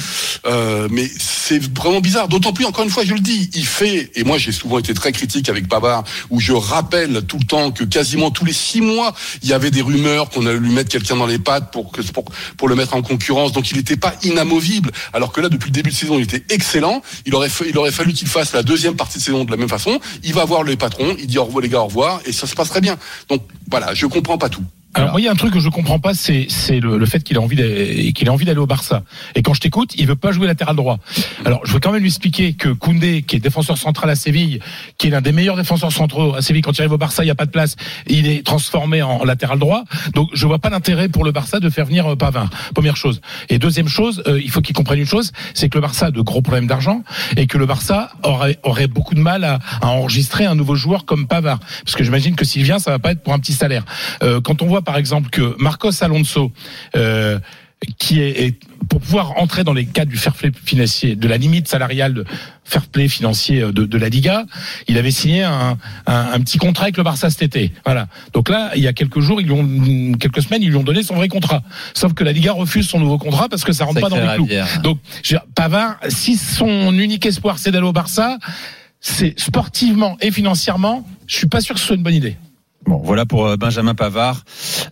Euh, 0.45 0.87
mais 0.91 1.09
c'est 1.19 1.61
vraiment 1.75 1.99
bizarre. 2.01 2.27
D'autant 2.27 2.53
plus, 2.53 2.65
encore 2.65 2.83
une 2.83 2.89
fois, 2.89 3.03
je 3.05 3.13
le 3.13 3.19
dis, 3.19 3.49
il 3.53 3.65
fait, 3.65 4.11
et 4.15 4.23
moi 4.23 4.37
j'ai 4.37 4.51
souvent 4.51 4.79
été 4.79 4.93
très 4.93 5.11
critique 5.11 5.49
avec 5.49 5.67
Pavard, 5.67 6.03
où 6.29 6.39
je 6.39 6.53
rappelle 6.53 7.21
tout 7.23 7.37
le 7.39 7.45
temps 7.45 7.71
que 7.71 7.83
quasiment 7.83 8.31
tous 8.31 8.45
les 8.45 8.53
six 8.53 8.81
mois, 8.81 9.13
il 9.43 9.49
y 9.49 9.53
avait 9.53 9.71
des 9.71 9.81
rumeurs 9.81 10.29
qu'on 10.29 10.45
allait 10.45 10.59
lui 10.59 10.71
mettre 10.71 10.89
quelqu'un 10.89 11.15
dans 11.15 11.25
les 11.25 11.39
pattes 11.39 11.71
pour, 11.71 11.91
que, 11.91 12.01
pour, 12.01 12.25
pour 12.57 12.67
le 12.69 12.75
mettre 12.75 12.95
en 12.95 13.01
concurrence. 13.01 13.51
Donc 13.51 13.71
il 13.71 13.77
n'était 13.77 13.97
pas 13.97 14.13
inamovible. 14.23 14.91
Alors 15.13 15.31
que 15.31 15.41
là, 15.41 15.49
depuis 15.49 15.67
le 15.67 15.73
début 15.73 15.89
de 15.91 15.95
saison, 15.95 16.17
il 16.17 16.23
était 16.23 16.43
excellent. 16.53 17.01
Il 17.25 17.33
aurait, 17.35 17.49
fa- 17.49 17.65
il 17.67 17.77
aurait 17.77 17.91
fallu 17.91 18.13
qu'il 18.13 18.27
fasse 18.27 18.53
la 18.53 18.63
deuxième 18.63 18.95
partie 18.95 19.17
de 19.17 19.23
saison 19.23 19.43
de 19.45 19.51
la 19.51 19.57
même 19.57 19.69
façon. 19.69 19.99
Il 20.23 20.33
va 20.33 20.45
voir 20.45 20.63
les 20.63 20.75
patrons, 20.77 21.15
il 21.19 21.27
dit 21.27 21.37
au 21.37 21.45
revoir 21.45 21.61
les 21.61 21.69
gars, 21.69 21.81
au 21.81 21.85
revoir, 21.87 22.21
et 22.25 22.31
ça 22.31 22.47
se 22.47 22.55
passe 22.55 22.69
très 22.69 22.81
bien. 22.81 22.97
Donc 23.29 23.41
voilà, 23.69 23.93
je 23.93 24.05
comprends 24.05 24.37
pas 24.37 24.49
tout. 24.49 24.63
Alors, 24.97 25.11
moi, 25.11 25.21
il 25.21 25.25
y 25.25 25.27
a 25.27 25.31
un 25.31 25.35
truc 25.35 25.53
que 25.53 25.59
je 25.59 25.69
comprends 25.69 25.99
pas, 25.99 26.13
c'est 26.15 26.47
le, 26.79 26.97
le 26.97 27.05
fait 27.05 27.23
qu'il 27.23 27.37
a 27.37 27.41
envie 27.41 27.55
d'aller 27.55 28.13
qu'il 28.13 28.27
a 28.29 28.33
envie 28.33 28.45
d'aller 28.45 28.59
au 28.59 28.65
Barça. 28.65 29.03
Et 29.35 29.43
quand 29.43 29.53
je 29.53 29.61
t'écoute, 29.61 29.93
il 29.95 30.07
veut 30.07 30.15
pas 30.15 30.31
jouer 30.31 30.47
latéral 30.47 30.75
droit. 30.75 30.97
Alors, 31.45 31.61
je 31.65 31.73
veux 31.73 31.79
quand 31.79 31.91
même 31.91 32.01
lui 32.01 32.09
expliquer 32.09 32.53
que 32.53 32.69
Koundé, 32.69 33.21
qui 33.21 33.35
est 33.35 33.39
défenseur 33.39 33.77
central 33.77 34.09
à 34.09 34.15
Séville, 34.15 34.59
qui 34.97 35.07
est 35.07 35.09
l'un 35.11 35.21
des 35.21 35.31
meilleurs 35.31 35.55
défenseurs 35.55 35.91
centraux 35.91 36.33
à 36.33 36.41
Séville, 36.41 36.63
quand 36.63 36.75
il 36.77 36.81
arrive 36.81 36.93
au 36.93 36.97
Barça, 36.97 37.23
il 37.23 37.27
y 37.27 37.31
a 37.31 37.35
pas 37.35 37.45
de 37.45 37.51
place, 37.51 37.75
il 38.07 38.27
est 38.27 38.43
transformé 38.43 39.03
en 39.03 39.23
latéral 39.23 39.59
droit. 39.59 39.83
Donc, 40.15 40.29
je 40.33 40.47
vois 40.47 40.57
pas 40.57 40.69
l'intérêt 40.71 41.09
pour 41.09 41.23
le 41.23 41.31
Barça 41.31 41.59
de 41.59 41.69
faire 41.69 41.85
venir 41.85 42.11
euh, 42.11 42.15
Pavard. 42.15 42.49
Première 42.73 42.97
chose. 42.97 43.21
Et 43.49 43.59
deuxième 43.59 43.87
chose, 43.87 44.23
euh, 44.25 44.41
il 44.43 44.49
faut 44.49 44.61
qu'il 44.61 44.75
comprenne 44.75 44.99
une 44.99 45.05
chose, 45.05 45.31
c'est 45.53 45.69
que 45.69 45.77
le 45.77 45.81
Barça 45.81 46.07
a 46.07 46.11
de 46.11 46.21
gros 46.21 46.41
problèmes 46.41 46.65
d'argent 46.65 47.03
et 47.35 47.45
que 47.45 47.59
le 47.59 47.67
Barça 47.67 48.09
aurait 48.23 48.57
aurait 48.63 48.87
beaucoup 48.87 49.13
de 49.13 49.19
mal 49.19 49.43
à, 49.43 49.59
à 49.81 49.87
enregistrer 49.87 50.45
un 50.45 50.55
nouveau 50.55 50.75
joueur 50.75 51.05
comme 51.05 51.27
Pavard, 51.27 51.59
parce 51.85 51.95
que 51.95 52.03
j'imagine 52.03 52.35
que 52.35 52.45
s'il 52.45 52.63
vient, 52.63 52.79
ça 52.79 52.91
va 52.91 52.99
pas 52.99 53.11
être 53.11 53.21
pour 53.21 53.33
un 53.33 53.39
petit 53.39 53.53
salaire. 53.53 53.83
Euh, 54.23 54.41
quand 54.41 54.61
on 54.61 54.65
voit 54.65 54.81
par 54.87 54.97
exemple 54.97 55.29
que 55.29 55.55
Marcos 55.59 55.91
Alonso 56.01 56.51
euh, 56.95 57.37
qui 57.99 58.21
est, 58.21 58.45
est- 58.45 58.59
pour 58.89 59.01
pouvoir 59.01 59.37
entrer 59.37 59.63
dans 59.65 59.73
les 59.73 59.85
cadres 59.85 60.09
du 60.09 60.17
fair 60.17 60.33
play 60.33 60.49
financier, 60.63 61.15
de 61.17 61.27
la 61.27 61.35
limite 61.37 61.67
salariale 61.67 62.13
de 62.13 62.25
fair 62.63 62.85
play 62.87 63.07
financier 63.09 63.59
de, 63.59 63.85
de 63.85 63.97
la 63.97 64.07
Liga, 64.09 64.45
il 64.87 64.97
avait 64.97 65.11
signé 65.11 65.43
un, 65.43 65.77
un, 66.07 66.25
un 66.35 66.39
petit 66.39 66.57
contrat 66.57 66.83
avec 66.85 66.95
le 66.97 67.03
Barça 67.03 67.29
cet 67.29 67.41
été. 67.43 67.73
Voilà. 67.85 68.07
Donc 68.33 68.47
là, 68.49 68.71
il 68.75 68.81
y 68.81 68.87
a 68.87 68.93
quelques 68.93 69.19
jours, 69.19 69.41
ils 69.41 69.47
lui 69.47 69.53
ont, 69.53 70.13
quelques 70.17 70.41
semaines, 70.41 70.63
ils 70.63 70.69
lui 70.69 70.77
ont 70.77 70.83
donné 70.83 71.03
son 71.03 71.15
vrai 71.15 71.27
contrat. 71.27 71.61
Sauf 71.93 72.13
que 72.13 72.23
la 72.23 72.31
Liga 72.31 72.53
refuse 72.53 72.87
son 72.87 72.99
nouveau 72.99 73.17
contrat 73.17 73.49
parce 73.49 73.63
que 73.65 73.73
ça 73.73 73.83
rentre 73.85 73.99
pas 74.01 74.09
dans 74.09 74.15
les 74.21 74.37
clous. 74.37 74.47
Donc, 74.83 74.99
Pavard, 75.53 75.97
si 76.07 76.37
son 76.37 76.93
unique 76.97 77.25
espoir 77.25 77.59
c'est 77.59 77.71
d'aller 77.71 77.85
au 77.85 77.93
Barça, 77.93 78.37
c'est 79.01 79.37
sportivement 79.39 80.17
et 80.21 80.31
financièrement, 80.31 81.05
je 81.27 81.35
suis 81.35 81.47
pas 81.47 81.61
sûr 81.61 81.75
que 81.75 81.81
ce 81.81 81.87
soit 81.87 81.95
une 81.97 82.03
bonne 82.03 82.15
idée. 82.15 82.37
Bon, 82.87 83.01
voilà 83.03 83.25
pour 83.25 83.45
euh, 83.45 83.57
Benjamin 83.57 83.95
Pavard 83.95 84.43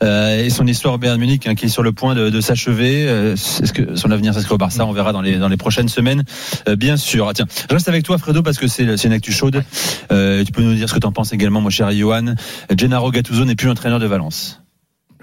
euh, 0.04 0.44
et 0.44 0.50
son 0.50 0.68
histoire 0.68 0.96
au 0.96 0.98
Bayern 0.98 1.18
Munich 1.18 1.48
hein, 1.48 1.56
qui 1.56 1.66
est 1.66 1.70
sur 1.70 1.82
le 1.82 1.94
point 1.94 2.14
de, 2.14 2.30
de 2.30 2.42
s'achever. 2.42 3.06
Euh, 3.08 3.34
Est-ce 3.36 3.72
que 3.72 3.96
son 3.96 4.12
avenir 4.12 4.34
s'inscrit 4.34 4.54
au 4.54 4.58
Barça 4.58 4.86
On 4.86 4.92
verra 4.92 5.14
dans 5.14 5.22
les 5.22 5.38
dans 5.38 5.48
les 5.48 5.56
prochaines 5.56 5.88
semaines, 5.88 6.24
euh, 6.68 6.76
bien 6.76 6.98
sûr. 6.98 7.30
Ah, 7.30 7.34
tiens, 7.34 7.46
je 7.70 7.74
reste 7.74 7.88
avec 7.88 8.04
toi, 8.04 8.18
Fredo, 8.18 8.44
parce 8.44 8.58
que 8.58 8.68
c'est 8.68 8.98
c'est 8.98 9.08
une 9.08 9.14
actu 9.14 9.32
chaude. 9.32 9.64
Euh, 10.12 10.44
tu 10.44 10.52
peux 10.52 10.62
nous 10.62 10.74
dire 10.76 10.90
ce 10.90 10.94
que 10.94 11.00
tu 11.00 11.08
en 11.08 11.14
penses 11.14 11.32
également, 11.32 11.62
mon 11.62 11.70
cher 11.70 11.90
Johan. 11.94 12.36
Gennaro 12.78 13.12
Gattuso 13.12 13.46
n'est 13.46 13.56
plus 13.56 13.70
entraîneur 13.70 14.00
de 14.00 14.06
Valence 14.08 14.62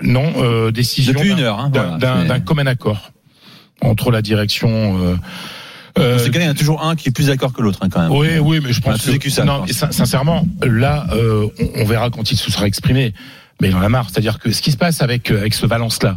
Non, 0.01 0.33
euh, 0.39 0.71
décision 0.71 1.13
depuis 1.13 1.31
une 1.31 1.41
heure. 1.41 1.61
Hein, 1.61 1.71
voilà. 1.75 2.25
d'un 2.25 2.41
commun 2.41 2.67
accord 2.67 3.13
entre 3.83 4.11
la 4.11 4.23
direction. 4.23 5.19
Euh, 5.99 6.17
Dans 6.25 6.31
cas, 6.33 6.41
il 6.41 6.45
y 6.45 6.49
en 6.49 6.53
a 6.53 6.55
toujours 6.55 6.83
un 6.85 6.97
qui 6.97 7.09
est 7.09 7.13
plus 7.13 7.27
d'accord 7.27 7.53
que 7.53 7.61
l'autre, 7.63 7.79
hein, 7.83 7.89
quand 7.91 8.01
même. 8.01 8.11
oui, 8.13 8.39
oui, 8.41 8.61
mais 8.63 8.73
je 8.73 8.81
pense 8.81 9.01
c'est 9.03 9.19
que 9.19 9.31
ça, 9.31 9.45
non, 9.45 9.65
mais 9.67 9.73
sincèrement, 9.73 10.47
là, 10.63 11.07
euh, 11.13 11.47
on, 11.77 11.83
on 11.83 11.85
verra 11.85 12.11
quand 12.11 12.31
il 12.31 12.37
se 12.37 12.51
sera 12.51 12.67
exprimé. 12.67 13.13
Mais 13.61 13.69
il 13.69 13.77
en 13.77 13.83
a 13.83 13.89
marre. 13.89 14.09
C'est-à-dire 14.11 14.39
que 14.39 14.51
ce 14.51 14.61
qui 14.63 14.73
se 14.73 14.77
passe 14.77 15.03
avec 15.03 15.31
euh, 15.31 15.39
avec 15.41 15.55
ce 15.55 15.67
Valence-là, 15.67 16.17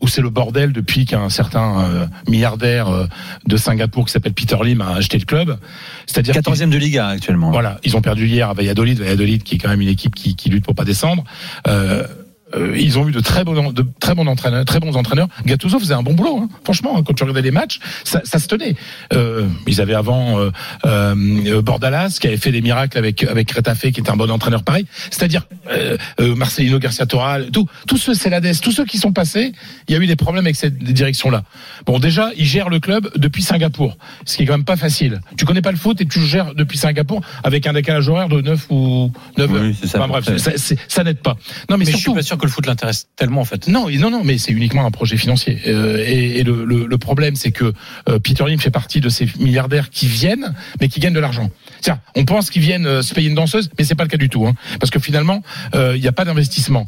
où 0.00 0.06
c'est 0.06 0.20
le 0.20 0.30
bordel 0.30 0.72
depuis 0.72 1.06
qu'un 1.06 1.28
certain 1.28 1.80
euh, 1.80 2.06
milliardaire 2.28 2.88
euh, 2.88 3.06
de 3.46 3.56
Singapour 3.56 4.06
qui 4.06 4.12
s'appelle 4.12 4.34
Peter 4.34 4.56
Lim 4.62 4.80
a 4.82 4.94
acheté 4.94 5.18
le 5.18 5.24
club. 5.24 5.58
C'est-à-dire 6.06 6.34
qu'il- 6.34 6.42
14e 6.42 6.68
de 6.70 6.76
Liga 6.78 7.08
actuellement. 7.08 7.50
Voilà, 7.50 7.80
ils 7.82 7.96
ont 7.96 8.00
perdu 8.00 8.26
hier 8.28 8.48
à 8.50 8.54
Valladolid, 8.54 8.98
Valladolid 9.00 9.42
qui 9.42 9.56
est 9.56 9.58
quand 9.58 9.70
même 9.70 9.80
une 9.80 9.88
équipe 9.88 10.14
qui, 10.14 10.36
qui 10.36 10.50
lutte 10.50 10.64
pour 10.64 10.76
pas 10.76 10.84
descendre. 10.84 11.24
Euh, 11.66 12.06
euh, 12.54 12.76
ils 12.78 12.98
ont 12.98 13.08
eu 13.08 13.12
de 13.12 13.20
très 13.20 13.44
bons, 13.44 13.72
de 13.72 13.86
très 14.00 14.14
bons 14.14 14.26
entraîneurs, 14.26 14.64
très 14.64 14.80
bons 14.80 14.96
entraîneurs. 14.96 15.28
Gattuso 15.46 15.78
faisait 15.78 15.94
un 15.94 16.02
bon 16.02 16.14
boulot, 16.14 16.38
hein. 16.42 16.48
franchement. 16.64 16.96
hein, 16.96 17.02
quand 17.06 17.14
tu 17.14 17.22
regardais 17.24 17.42
les 17.42 17.50
matchs, 17.50 17.80
ça, 18.04 18.20
ça 18.24 18.38
se 18.38 18.46
tenait. 18.48 18.74
Euh, 19.12 19.46
ils 19.66 19.80
avaient 19.80 19.94
avant 19.94 20.38
euh, 20.38 20.50
euh, 20.86 21.62
Bordalas 21.62 22.18
qui 22.20 22.26
avait 22.26 22.36
fait 22.36 22.52
des 22.52 22.60
miracles 22.60 22.98
avec 22.98 23.24
avec 23.24 23.50
Retafe, 23.52 23.90
qui 23.92 24.00
était 24.00 24.10
un 24.10 24.16
bon 24.16 24.30
entraîneur 24.30 24.62
pareil. 24.62 24.86
C'est-à-dire 25.10 25.42
euh, 25.70 25.96
euh, 26.20 26.34
Marcelino 26.34 26.78
Garcia 26.78 27.06
Toral, 27.06 27.50
tout, 27.50 27.66
tous 27.86 27.96
ceux 27.96 28.14
Celades, 28.14 28.60
tous 28.60 28.72
ceux 28.72 28.84
qui 28.84 28.98
sont 28.98 29.12
passés, 29.12 29.52
il 29.88 29.94
y 29.94 29.98
a 29.98 30.00
eu 30.02 30.06
des 30.06 30.16
problèmes 30.16 30.44
avec 30.44 30.56
cette 30.56 30.78
direction-là. 30.78 31.42
Bon, 31.86 31.98
déjà, 31.98 32.30
ils 32.36 32.46
gèrent 32.46 32.70
le 32.70 32.80
club 32.80 33.10
depuis 33.16 33.42
Singapour, 33.42 33.96
ce 34.24 34.36
qui 34.36 34.42
est 34.42 34.46
quand 34.46 34.54
même 34.54 34.64
pas 34.64 34.76
facile. 34.76 35.20
Tu 35.36 35.44
connais 35.44 35.62
pas 35.62 35.70
le 35.72 35.76
foot 35.76 36.00
et 36.00 36.06
tu 36.06 36.20
le 36.20 36.26
gères 36.26 36.54
depuis 36.54 36.78
Singapour 36.78 37.20
avec 37.44 37.66
un 37.66 37.72
décalage 37.72 38.08
horaire 38.08 38.28
de 38.28 38.40
9 38.40 38.66
ou 38.70 39.12
9 39.36 39.54
heures. 39.54 39.62
Oui, 39.62 39.76
c'est 39.78 39.86
ça. 39.86 39.98
Enfin, 39.98 40.08
bref, 40.08 40.36
ça, 40.36 40.52
ça 40.88 41.04
n'aide 41.04 41.18
pas. 41.20 41.36
Non, 41.68 41.76
mais, 41.76 41.78
Mais 41.78 41.84
je 41.86 41.90
suis 41.90 41.98
surtout, 42.00 42.14
pas 42.16 42.22
sûr 42.22 42.37
que 42.38 42.46
le 42.46 42.50
foot 42.50 42.66
l'intéresse 42.66 43.08
tellement 43.16 43.40
en 43.40 43.44
fait. 43.44 43.68
non, 43.68 43.88
non, 43.90 44.10
non, 44.10 44.22
mais 44.24 44.38
c'est 44.38 44.52
uniquement 44.52 44.86
un 44.86 44.90
projet 44.90 45.16
financier. 45.16 45.60
Euh, 45.66 46.04
et 46.06 46.42
le, 46.42 46.98
problème, 46.98 47.36
c'est 47.36 47.52
que 47.52 47.72
euh, 48.08 48.18
Peter 48.18 48.44
Lim 48.46 48.58
fait 48.58 48.70
partie 48.70 49.00
de 49.00 49.08
ces 49.08 49.26
milliardaires 49.38 49.90
qui 49.90 50.06
viennent, 50.06 50.54
mais 50.80 50.88
qui 50.88 51.00
gagnent 51.00 51.14
de 51.14 51.20
l'argent. 51.20 51.50
Tiens, 51.80 52.00
on 52.16 52.24
pense 52.24 52.50
qu'ils 52.50 52.62
viennent 52.62 52.86
euh, 52.86 53.02
se 53.02 53.14
payer 53.14 53.28
une 53.28 53.34
danseuse, 53.34 53.70
mais 53.78 53.84
c'est 53.84 53.94
pas 53.94 54.04
le 54.04 54.08
cas 54.08 54.16
du 54.16 54.28
tout, 54.28 54.46
hein, 54.46 54.54
parce 54.80 54.90
que 54.90 54.98
finalement, 54.98 55.42
il 55.74 56.00
n'y 56.00 56.08
a 56.08 56.12
pas 56.12 56.24
d'investissement. 56.24 56.86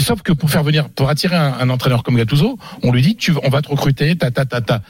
Sauf 0.00 0.22
que 0.22 0.32
pour 0.32 0.50
faire 0.50 0.64
venir, 0.64 0.88
pour 0.88 1.08
attirer 1.08 1.36
un, 1.36 1.70
entraîneur 1.70 2.02
comme 2.02 2.16
Gattuso, 2.16 2.58
on 2.82 2.92
lui 2.92 3.02
dit, 3.02 3.16
on 3.42 3.48
va 3.48 3.62
te 3.62 3.68
recruter, 3.68 4.16
ta 4.16 4.30
ta 4.30 4.44
ta 4.44 4.60
ta. 4.60 4.82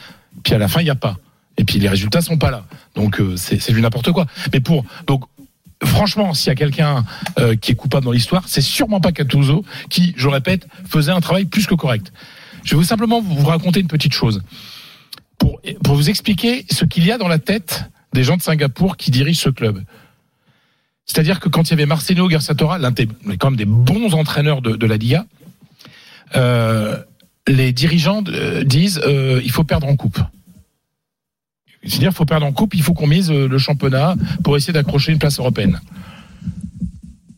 Puis 0.43 0.55
à 0.55 0.59
la 0.59 0.69
fin, 0.69 0.81
il 0.81 0.85
n'y 0.85 0.91
a 0.91 0.95
pas. 0.95 1.17
Et 1.57 1.65
puis 1.65 1.79
les 1.79 1.89
résultats 1.89 2.23
sont 2.23 2.39
pas 2.39 2.51
là. 2.51 2.65
Donc 2.95 3.21
c'est 3.37 3.73
du 3.73 3.83
n'importe 3.83 4.13
quoi. 4.13 4.27
Mais 4.53 4.61
pour 4.61 4.85
donc 5.07 5.25
franchement, 5.85 6.35
s'il 6.35 6.49
y 6.49 6.51
a 6.51 6.55
quelqu'un 6.55 7.05
euh, 7.39 7.57
qui 7.57 7.73
est 7.73 7.75
coupable 7.75 8.05
dans 8.05 8.13
l'histoire, 8.13 8.45
c'est 8.47 8.61
sûrement 8.61 9.01
pas 9.01 9.13
Gattuso 9.13 9.65
qui, 9.91 10.15
je 10.17 10.29
répète, 10.29 10.67
faisait 10.87 11.13
un 11.13 11.21
travail 11.21 11.45
plus 11.45 11.67
que 11.67 11.75
correct. 11.75 12.13
Je 12.65 12.77
vais 12.77 12.85
simplement 12.85 13.21
vous 13.21 13.47
raconter 13.47 13.81
une 13.81 13.89
petite 13.89 14.13
chose 14.13 14.43
pour 15.39 15.61
pour 15.85 15.95
vous 15.95 16.11
expliquer 16.11 16.67
ce 16.71 16.85
qu'il 16.85 17.07
y 17.07 17.13
a 17.13 17.19
dans 17.19 17.29
la 17.29 17.39
tête 17.39 17.85
des 18.13 18.25
gens 18.25 18.37
de 18.37 18.43
Singapour 18.43 18.97
qui 18.97 19.11
dirigent 19.11 19.41
ce 19.41 19.51
club. 19.51 19.83
C'est-à-dire 21.07 21.41
que 21.41 21.49
quand 21.49 21.69
il 21.69 21.71
y 21.71 21.73
avait 21.75 21.87
Marcelo 21.87 22.29
Garçatora, 22.29 22.79
l'un 22.79 22.91
des 22.91 23.09
quand 23.39 23.51
même 23.51 23.57
des 23.57 23.65
bons 23.65 24.15
entraîneurs 24.15 24.61
de, 24.61 24.77
de 24.77 24.87
la 24.87 24.97
Liga, 24.97 25.27
euh, 26.37 26.97
les 27.47 27.73
dirigeants 27.73 28.23
euh, 28.29 28.63
disent 28.63 29.01
euh, 29.05 29.41
il 29.43 29.51
faut 29.51 29.65
perdre 29.65 29.87
en 29.87 29.97
coupe. 29.97 30.21
C'est-à-dire, 31.89 32.11
il 32.11 32.15
faut 32.15 32.25
perdre 32.25 32.47
en 32.47 32.53
coupe, 32.53 32.75
il 32.75 32.83
faut 32.83 32.95
qu'on 32.95 33.07
mise 33.07 33.31
euh, 33.31 33.49
le 33.49 33.59
championnat 33.59 34.15
pour 34.45 34.57
essayer 34.57 34.73
d'accrocher 34.73 35.13
une 35.13 35.19
place 35.19 35.39
européenne. 35.39 35.81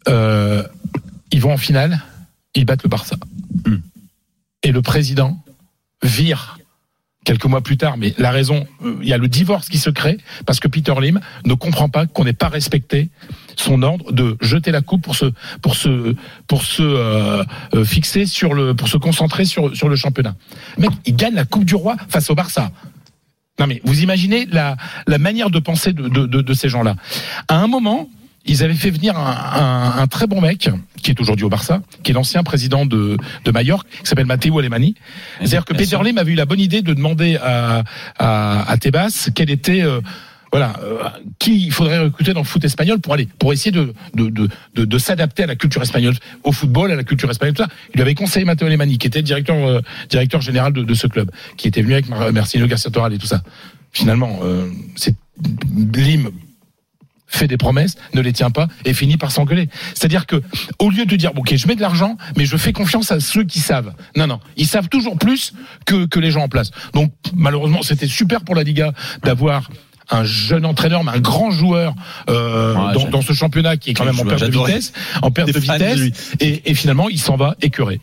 Euh, 0.09 0.63
ils 1.31 1.41
vont 1.41 1.53
en 1.53 1.57
finale, 1.57 2.03
ils 2.55 2.65
battent 2.65 2.83
le 2.83 2.89
Barça. 2.89 3.17
Hmm. 3.67 3.77
Et 4.63 4.73
le 4.73 4.83
président 4.83 5.43
vire 6.03 6.59
quelques 7.25 7.45
mois 7.45 7.61
plus 7.61 7.77
tard, 7.77 7.97
mais 7.97 8.15
la 8.19 8.31
raison, 8.31 8.67
euh, 8.85 8.97
il 9.03 9.09
y 9.09 9.13
a 9.13 9.19
le 9.19 9.29
divorce 9.29 9.69
qui 9.69 9.79
se 9.79 9.91
crée 9.91 10.19
parce 10.47 10.59
que 10.59 10.69
Peter 10.69 10.95
Lim 11.01 11.21
ne 11.45 11.55
comprend 11.55 11.89
pas 11.89 12.07
qu'on 12.07 12.25
n'ait 12.25 12.33
pas 12.33 12.49
respecté 12.49 13.11
son 13.57 13.83
ordre 13.83 14.11
de 14.13 14.37
jeter 14.41 14.71
la 14.71 14.81
coupe 14.81 15.03
pour 15.03 15.17
se 15.17 15.27
pour 15.61 15.77
se 15.77 16.17
pour 16.47 16.65
se 16.65 16.83
euh, 16.83 17.45
euh, 17.75 17.85
fixer 17.85 18.25
sur 18.25 18.55
le 18.55 18.75
pour 18.75 18.89
se 18.89 18.97
concentrer 18.97 19.45
sur 19.45 19.77
sur 19.77 19.89
le 19.89 19.97
championnat. 19.97 20.35
Mec, 20.79 20.91
il 21.05 21.15
gagne 21.15 21.35
la 21.35 21.45
Coupe 21.45 21.65
du 21.65 21.75
Roi 21.75 21.97
face 22.09 22.31
au 22.31 22.35
Barça. 22.35 22.73
Non 23.61 23.67
mais 23.69 23.81
vous 23.85 24.01
imaginez 24.03 24.49
la, 24.51 24.77
la 25.07 25.19
manière 25.19 25.51
de 25.51 25.61
penser 25.61 25.93
de, 25.93 26.09
de, 26.09 26.27
de, 26.27 26.41
de 26.41 26.55
ces 26.55 26.69
gens-là. 26.69 26.97
À 27.47 27.59
un 27.59 27.69
moment, 27.69 28.09
ils 28.47 28.65
avaient 28.65 28.75
fait 28.75 28.91
venir 28.91 29.17
un, 29.17 29.37
un, 29.55 30.03
un 30.03 30.07
très 30.09 30.27
bon 30.27 30.41
mec, 30.41 30.71
qui 31.03 31.11
est 31.11 31.21
aujourd'hui 31.21 31.45
au 31.45 31.51
Barça, 31.51 31.83
qui 32.03 32.11
est 32.11 32.15
l'ancien 32.15 32.43
président 32.43 32.87
de, 32.87 33.19
de 33.45 33.51
Majorque, 33.51 33.87
qui 33.89 34.09
s'appelle 34.09 34.27
Matteo 34.27 34.59
Alemani. 34.59 34.95
C'est-à-dire 35.39 35.67
que 35.67 35.75
Peter. 35.75 35.99
Lim 36.03 36.17
avait 36.19 36.33
eu 36.33 36.37
la 36.37 36.47
bonne 36.47 36.59
idée 36.61 36.83
de 36.83 36.95
demander 36.95 37.37
à, 37.37 37.85
à, 38.19 38.71
à 38.71 38.77
Tebas 38.79 39.29
quel 39.35 39.51
était... 39.51 39.83
euh, 39.83 40.01
Voilà, 40.53 40.75
euh, 40.83 40.99
qui 41.39 41.67
il 41.67 41.73
faudrait 41.73 42.01
recruter 42.01 42.33
dans 42.33 42.41
le 42.41 42.47
foot 42.47 42.65
espagnol 42.65 42.99
pour 42.99 43.15
aller, 43.15 43.29
pour 43.39 43.53
essayer 43.53 43.71
de 43.71 43.95
de 44.15 44.29
de, 44.31 44.49
de, 44.75 44.85
de 44.85 44.99
s'adapter 44.99 45.45
à 45.45 45.47
la 45.47 45.55
culture 45.55 45.81
espagnole, 45.81 46.17
au 46.43 46.51
football, 46.51 46.91
à 46.91 46.97
la 46.97 47.05
culture 47.05 47.31
espagnole, 47.31 47.55
tout 47.55 47.63
ça. 47.63 47.69
Il 47.95 47.97
lui 47.97 48.03
avait 48.03 48.15
conseillé 48.15 48.45
Matteo 48.45 48.69
Lemani, 48.69 48.99
qui 48.99 49.07
était 49.07 49.23
directeur 49.23 49.57
euh, 49.57 49.81
directeur 50.09 50.41
général 50.41 50.73
de, 50.73 50.83
de 50.83 50.95
ce 50.95 51.07
club, 51.07 51.31
qui 51.57 51.69
était 51.69 51.83
venu 51.83 51.93
avec 51.93 52.09
Mar- 52.09 52.33
Marcelo 52.33 52.67
Garcia 52.67 52.91
Toral 52.91 53.13
et 53.13 53.19
tout 53.19 53.29
ça. 53.29 53.43
Finalement, 53.93 54.41
euh, 54.43 54.69
c'est 54.97 55.15
Lim 55.95 56.31
fait 57.33 57.47
des 57.47 57.57
promesses, 57.57 57.95
ne 58.13 58.21
les 58.21 58.33
tient 58.33 58.51
pas 58.51 58.67
et 58.85 58.93
finit 58.93 59.17
par 59.17 59.31
s'engueuler. 59.31 59.69
C'est-à-dire 59.95 60.27
que 60.27 60.43
au 60.81 60.91
lieu 60.91 61.07
de 61.07 61.15
dire 61.15 61.31
ok 61.37 61.55
je 61.55 61.69
mets 61.69 61.77
de 61.77 61.81
l'argent 61.81 62.17
mais 62.37 62.45
je 62.45 62.57
fais 62.57 62.73
confiance 62.73 63.13
à 63.13 63.21
ceux 63.21 63.45
qui 63.45 63.61
savent. 63.61 63.95
Non 64.17 64.27
non, 64.27 64.41
ils 64.57 64.67
savent 64.67 64.89
toujours 64.89 65.17
plus 65.17 65.53
que 65.87 66.07
que 66.07 66.19
les 66.19 66.33
gens 66.33 66.43
en 66.43 66.49
place. 66.49 66.73
Donc 66.93 67.13
malheureusement 67.37 67.83
c'était 67.83 68.09
super 68.09 68.41
pour 68.43 68.57
la 68.57 68.65
Liga 68.65 68.93
d'avoir 69.23 69.71
un 70.11 70.25
jeune 70.25 70.65
entraîneur, 70.67 71.05
mais 71.05 71.13
un 71.13 71.21
grand 71.21 71.51
joueur 71.51 71.95
euh, 72.29 72.75
Ouais, 72.75 72.95
dans, 72.95 73.09
dans 73.09 73.23
ce 73.23 73.33
championnat 73.33 73.77
qui 73.77 73.91
est 73.91 73.95
quand 73.95 74.05
même 74.05 74.19
en 74.19 74.25
perte 74.25 74.43
de 74.45 74.51
vitesse, 74.51 74.93
en 75.23 75.31
perte 75.31 75.53
de 75.53 75.59
vitesse, 75.59 76.33
et, 76.41 76.71
et 76.71 76.75
finalement 76.75 77.09
il 77.09 77.19
s'en 77.21 77.37
va 77.37 77.57
écœuré. 77.63 78.01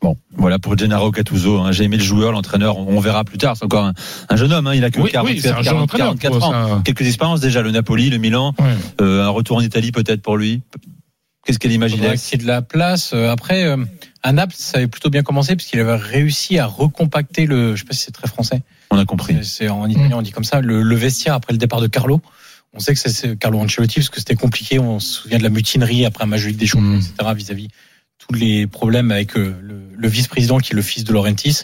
Bon, 0.00 0.16
voilà 0.36 0.60
pour 0.60 0.78
Gennaro 0.78 1.10
Gattuso. 1.10 1.58
hein. 1.58 1.72
J'ai 1.72 1.82
aimé 1.82 1.96
le 1.96 2.04
joueur, 2.04 2.30
l'entraîneur. 2.30 2.78
On 2.78 3.00
verra 3.00 3.24
plus 3.24 3.36
tard. 3.36 3.56
C'est 3.56 3.64
encore 3.64 3.84
un, 3.84 3.94
un 4.28 4.36
jeune 4.36 4.52
homme. 4.52 4.68
hein. 4.68 4.74
Il 4.76 4.84
a 4.84 4.90
que 4.92 5.00
Oui, 5.00 5.10
40, 5.10 5.28
oui, 5.28 5.40
c'est 5.40 5.48
un 5.48 5.56
jeune 5.56 5.64
40, 5.64 5.82
entraîneur, 5.82 6.14
44 6.20 6.38
quoi, 6.38 6.46
ans. 6.46 6.66
c'est 6.68 6.72
un- 6.74 6.80
Quelques 6.82 7.02
expériences 7.08 7.40
déjà. 7.40 7.62
Le 7.62 7.72
Napoli, 7.72 8.08
le 8.08 8.18
Milan, 8.18 8.54
Ouais. 8.60 8.66
euh, 9.00 9.24
un 9.24 9.28
retour 9.30 9.56
en 9.56 9.60
Italie 9.60 9.90
peut-être 9.90 10.22
pour 10.22 10.36
lui. 10.36 10.62
Qu'est-ce 11.44 11.58
qu'elle 11.58 11.72
imagine 11.72 11.98
faudrait 11.98 12.16
qu'il 12.16 12.38
y 12.38 12.40
ait 12.40 12.44
de 12.44 12.48
la 12.48 12.62
place. 12.62 13.10
Euh, 13.12 13.30
Après, 13.32 13.64
euh, 13.64 13.76
à 14.22 14.30
Naples, 14.32 14.54
ça 14.56 14.78
avait 14.78 14.86
plutôt 14.86 15.10
bien 15.10 15.22
commencé 15.24 15.56
parce 15.56 15.66
qu'il 15.66 15.80
avait 15.80 15.96
réussi 15.96 16.60
à 16.60 16.66
recompacter 16.66 17.46
le. 17.46 17.74
Je 17.74 17.80
sais 17.80 17.86
pas 17.86 17.94
si 17.94 18.02
c'est 18.04 18.12
très 18.12 18.28
français. 18.28 18.62
On 18.90 18.98
a 18.98 19.04
compris. 19.04 19.34
C'est- 19.42 19.44
C'est 19.44 19.68
en 19.68 19.88
italien, 19.88 20.16
on 20.18 20.22
dit 20.22 20.32
comme 20.32 20.44
ça. 20.44 20.60
Le, 20.60 20.82
le 20.82 20.96
vestiaire 20.96 21.34
après 21.34 21.52
le 21.52 21.58
départ 21.58 21.80
de 21.80 21.86
Carlo. 21.86 22.20
On 22.74 22.80
sait 22.80 22.92
que 22.94 23.00
c'est- 23.00 23.08
c'est 23.10 23.36
Carlo 23.38 23.58
Ancelotti 23.60 23.96
parce 24.00 24.08
que 24.10 24.18
c'était 24.18 24.34
compliqué. 24.34 24.78
On 24.78 24.98
se 25.00 25.12
souvient 25.22 25.38
de 25.38 25.42
la 25.42 25.48
mutinerie 25.48 26.04
après 26.04 26.24
un 26.24 26.26
match 26.26 26.44
des 26.44 26.66
Champions, 26.66 26.96
Mm. 26.98 27.00
etc. 27.00 27.32
Vis-à-vis 27.34 27.68
tous 28.18 28.34
les 28.34 28.66
problèmes 28.66 29.10
avec 29.10 29.36
euh, 29.36 29.54
le, 29.62 29.80
le 29.96 30.08
vice-président 30.08 30.58
qui 30.58 30.72
est 30.72 30.76
le 30.76 30.82
fils 30.82 31.04
de 31.04 31.12
Laurentis. 31.12 31.62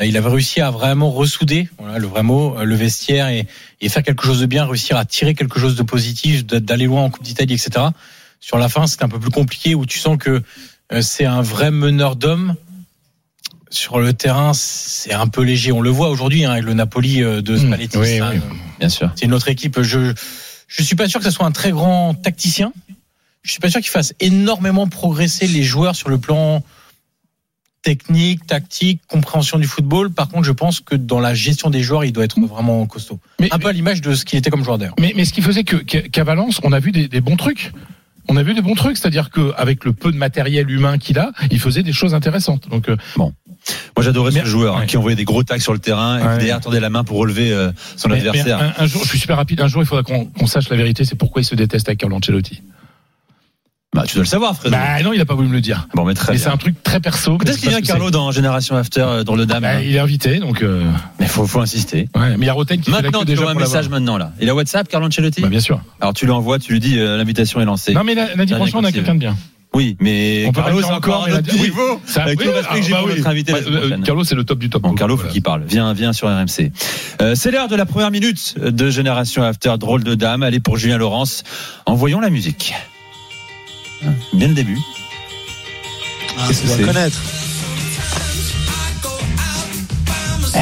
Euh, 0.00 0.04
Il 0.06 0.16
avait 0.16 0.28
réussi 0.30 0.60
à 0.60 0.70
vraiment 0.70 1.10
ressouder, 1.10 1.68
voilà 1.78 1.98
le 1.98 2.06
vrai 2.06 2.22
mot, 2.22 2.56
euh, 2.58 2.64
le 2.64 2.74
vestiaire 2.76 3.28
et, 3.28 3.46
et 3.80 3.88
faire 3.88 4.02
quelque 4.02 4.24
chose 4.24 4.40
de 4.40 4.46
bien, 4.46 4.64
réussir 4.64 4.96
à 4.96 5.04
tirer 5.04 5.34
quelque 5.34 5.58
chose 5.58 5.76
de 5.76 5.82
positif, 5.82 6.46
d'aller 6.46 6.84
loin 6.86 7.02
en 7.02 7.10
Coupe 7.10 7.24
d'Italie, 7.24 7.54
etc. 7.54 7.86
Sur 8.38 8.56
la 8.58 8.68
fin, 8.68 8.86
c'était 8.86 9.04
un 9.04 9.08
peu 9.08 9.18
plus 9.20 9.30
compliqué 9.30 9.74
où 9.74 9.84
tu 9.86 9.98
sens 9.98 10.16
que 10.16 10.42
c'est 11.02 11.26
un 11.26 11.42
vrai 11.42 11.70
meneur 11.70 12.16
d'hommes. 12.16 12.54
Sur 13.70 14.00
le 14.00 14.12
terrain, 14.12 14.52
c'est 14.52 15.12
un 15.14 15.28
peu 15.28 15.42
léger. 15.42 15.70
On 15.72 15.80
le 15.80 15.90
voit 15.90 16.08
aujourd'hui 16.10 16.44
hein, 16.44 16.50
avec 16.52 16.64
le 16.64 16.74
Napoli 16.74 17.22
euh, 17.22 17.40
de 17.40 17.54
Mm. 17.56 17.66
Spalletti. 17.66 17.96
Oui, 17.98 18.20
oui. 18.20 18.40
Bien 18.80 18.88
sûr. 18.88 19.10
c'est 19.14 19.26
une 19.26 19.34
autre 19.34 19.48
équipe. 19.48 19.80
Je 19.82 20.12
je 20.66 20.82
suis 20.82 20.96
pas 20.96 21.08
sûr 21.08 21.18
que 21.20 21.24
ce 21.26 21.30
soit 21.32 21.46
un 21.46 21.50
très 21.52 21.70
grand 21.72 22.14
tacticien. 22.14 22.72
Je 23.42 23.50
suis 23.52 23.60
pas 23.60 23.70
sûr 23.70 23.80
qu'il 23.80 23.90
fasse 23.90 24.12
énormément 24.20 24.86
progresser 24.88 25.46
les 25.46 25.62
joueurs 25.62 25.96
sur 25.96 26.08
le 26.10 26.18
plan 26.18 26.62
technique, 27.82 28.46
tactique, 28.46 29.00
compréhension 29.08 29.58
du 29.58 29.66
football. 29.66 30.10
Par 30.12 30.28
contre, 30.28 30.44
je 30.44 30.52
pense 30.52 30.80
que 30.80 30.94
dans 30.94 31.18
la 31.18 31.32
gestion 31.34 31.70
des 31.70 31.82
joueurs, 31.82 32.04
il 32.04 32.12
doit 32.12 32.24
être 32.24 32.38
vraiment 32.40 32.84
costaud. 32.86 33.18
Mais, 33.40 33.48
Un 33.52 33.58
peu 33.58 33.68
à 33.68 33.72
l'image 33.72 34.00
de 34.02 34.14
ce 34.14 34.24
qu'il 34.24 34.38
était 34.38 34.50
comme 34.50 34.62
joueur 34.64 34.76
d'ailleurs. 34.78 34.94
Mais, 35.00 35.12
mais 35.16 35.24
ce 35.24 35.32
qui 35.32 35.40
faisait 35.42 35.64
que 35.64 35.76
qu'à 35.76 36.24
Valence, 36.24 36.60
on 36.62 36.72
a 36.72 36.78
vu 36.80 36.92
des, 36.92 37.08
des 37.08 37.20
bons 37.22 37.36
trucs. 37.36 37.72
On 38.28 38.36
a 38.36 38.42
vu 38.42 38.52
des 38.54 38.60
bons 38.60 38.74
trucs, 38.74 38.98
c'est-à-dire 38.98 39.30
qu'avec 39.30 39.84
le 39.84 39.92
peu 39.94 40.12
de 40.12 40.16
matériel 40.18 40.70
humain 40.70 40.98
qu'il 40.98 41.18
a, 41.18 41.32
il 41.50 41.58
faisait 41.58 41.82
des 41.82 41.92
choses 41.94 42.14
intéressantes. 42.14 42.68
Donc, 42.68 42.88
euh, 42.90 42.96
Moi, 43.96 44.04
j'adorais 44.04 44.32
ce 44.32 44.44
joueur 44.44 44.76
hein, 44.76 44.80
ouais. 44.80 44.86
qui 44.86 44.96
envoyait 44.96 45.16
des 45.16 45.24
gros 45.24 45.42
tacs 45.42 45.62
sur 45.62 45.72
le 45.72 45.78
terrain 45.78 46.18
et 46.18 46.22
Ouais. 46.22 46.32
qui 46.32 46.38
derrière 46.38 46.60
tendait 46.60 46.80
la 46.80 46.90
main 46.90 47.04
pour 47.04 47.18
relever 47.18 47.52
euh, 47.52 47.70
son 47.96 48.08
mais- 48.08 48.16
adversaire. 48.16 48.58
mais 48.58 48.64
un, 48.78 48.84
un 48.84 48.86
jour, 48.86 49.02
je 49.04 49.08
suis 49.08 49.18
super 49.18 49.36
rapide. 49.36 49.60
Un 49.60 49.68
jour, 49.68 49.82
il 49.82 49.86
faudra 49.86 50.02
qu'on 50.02 50.46
sache 50.46 50.68
la 50.68 50.76
vérité. 50.76 51.04
C'est 51.04 51.16
pourquoi 51.16 51.42
il 51.42 51.44
se 51.44 51.54
déteste 51.54 51.88
avec 51.88 51.98
Carlo 52.00 52.16
Ancelotti. 52.16 52.62
Bah, 53.92 54.04
tu 54.06 54.14
dois 54.14 54.22
le 54.22 54.28
savoir, 54.28 54.54
Fredo. 54.54 54.70
Bah 54.76 55.02
non, 55.02 55.12
il 55.12 55.20
a 55.20 55.24
pas 55.24 55.34
voulu 55.34 55.48
me 55.48 55.52
le 55.52 55.60
dire. 55.60 55.88
bon, 55.94 56.04
mais 56.04 56.14
très 56.14 56.30
Mais 56.34 56.38
c'est 56.38 56.48
un 56.48 56.56
truc 56.56 56.80
très 56.84 57.00
perso. 57.00 57.38
Peut-être 57.38 57.58
qu'il 57.58 57.70
vient 57.70 57.78
Parce 57.78 57.88
que 57.88 57.92
Carlo 57.92 58.12
dans 58.12 58.30
Génération 58.30 58.76
After 58.76 59.00
euh, 59.00 59.24
dans 59.24 59.34
le 59.34 59.46
Dame. 59.46 59.62
Bah, 59.62 59.70
hein. 59.78 59.80
il 59.84 59.96
est 59.96 59.98
invité, 59.98 60.38
donc. 60.38 60.62
Euh, 60.62 60.84
Mais 61.18 61.26
faut, 61.26 61.44
faut 61.44 61.58
insister. 61.60 62.08
ouais. 62.14 62.36
Mais 62.36 62.44
il 62.44 62.46
y 62.46 62.48
a 62.48 62.52
Roten 62.52 62.80
qui 62.80 62.88
Maintenant, 62.92 63.24
tu 63.24 63.32
envoies 63.36 63.50
un 63.50 63.54
message 63.54 63.88
maintenant 63.88 64.16
là. 64.16 64.32
Il 64.40 64.48
a 64.48 64.54
WhatsApp, 64.54 64.86
Carlo 64.86 65.08
Ancelotti 65.08 65.40
Bah, 65.42 65.48
bien 65.48 65.58
sûr. 65.58 65.80
Alors 66.00 66.14
tu 66.14 66.24
lui 66.24 66.30
envoies, 66.32 66.60
tu 66.60 66.72
lui 66.72 66.78
dis 66.78 67.00
euh, 67.00 67.16
l'invitation 67.16 67.60
est 67.60 67.64
lancée. 67.64 67.92
Non, 67.92 68.04
mais 68.04 68.14
Dernier 68.14 68.46
franchement, 68.54 68.78
on 68.80 68.84
a 68.84 68.92
quelqu'un 68.92 69.14
de 69.14 69.20
bien. 69.20 69.36
Oui, 69.72 69.96
mais 70.00 70.46
On 70.48 70.52
peut 70.52 70.62
Carlo 70.62 70.80
pas 70.80 70.86
c'est 70.88 70.92
encore 70.92 71.26
un 71.26 71.32
autre 71.38 71.54
niveau. 71.54 72.00
Respect 72.04 72.36
que 72.36 72.42
ah, 72.68 72.80
j'ai 72.80 72.90
bah 72.90 72.98
pour 72.98 73.06
oui. 73.08 73.14
notre 73.16 73.28
invité 73.28 73.52
Bah, 73.52 73.58
euh, 73.64 73.78
prochaine. 73.80 74.02
Carlo, 74.02 74.24
c'est 74.24 74.34
le 74.34 74.42
top 74.44 74.58
du 74.58 74.68
top. 74.68 74.82
Bon, 74.82 74.94
Carlo, 74.94 75.14
faut 75.14 75.20
voilà. 75.20 75.32
qu'il 75.32 75.42
parle. 75.42 75.62
Viens, 75.64 75.92
viens 75.92 76.12
sur 76.12 76.26
RMC. 76.28 76.72
Euh, 77.22 77.34
c'est 77.36 77.52
l'heure 77.52 77.68
de 77.68 77.76
la 77.76 77.86
première 77.86 78.10
minute 78.10 78.56
de 78.58 78.90
Génération 78.90 79.44
After. 79.44 79.74
Drôle 79.78 80.02
de 80.02 80.16
dame. 80.16 80.42
Allez 80.42 80.58
pour 80.58 80.76
Julien 80.76 80.98
Laurence. 80.98 81.44
Envoyons 81.86 82.18
la 82.18 82.30
musique. 82.30 82.74
Bien 84.32 84.48
le 84.48 84.54
début. 84.54 84.78
Ah, 86.36 86.46
Qu'est-ce 86.48 86.62
tu 86.62 86.62
que 86.62 86.66
dois 86.68 86.76
c'est 86.76 86.84
connaître. 86.84 87.20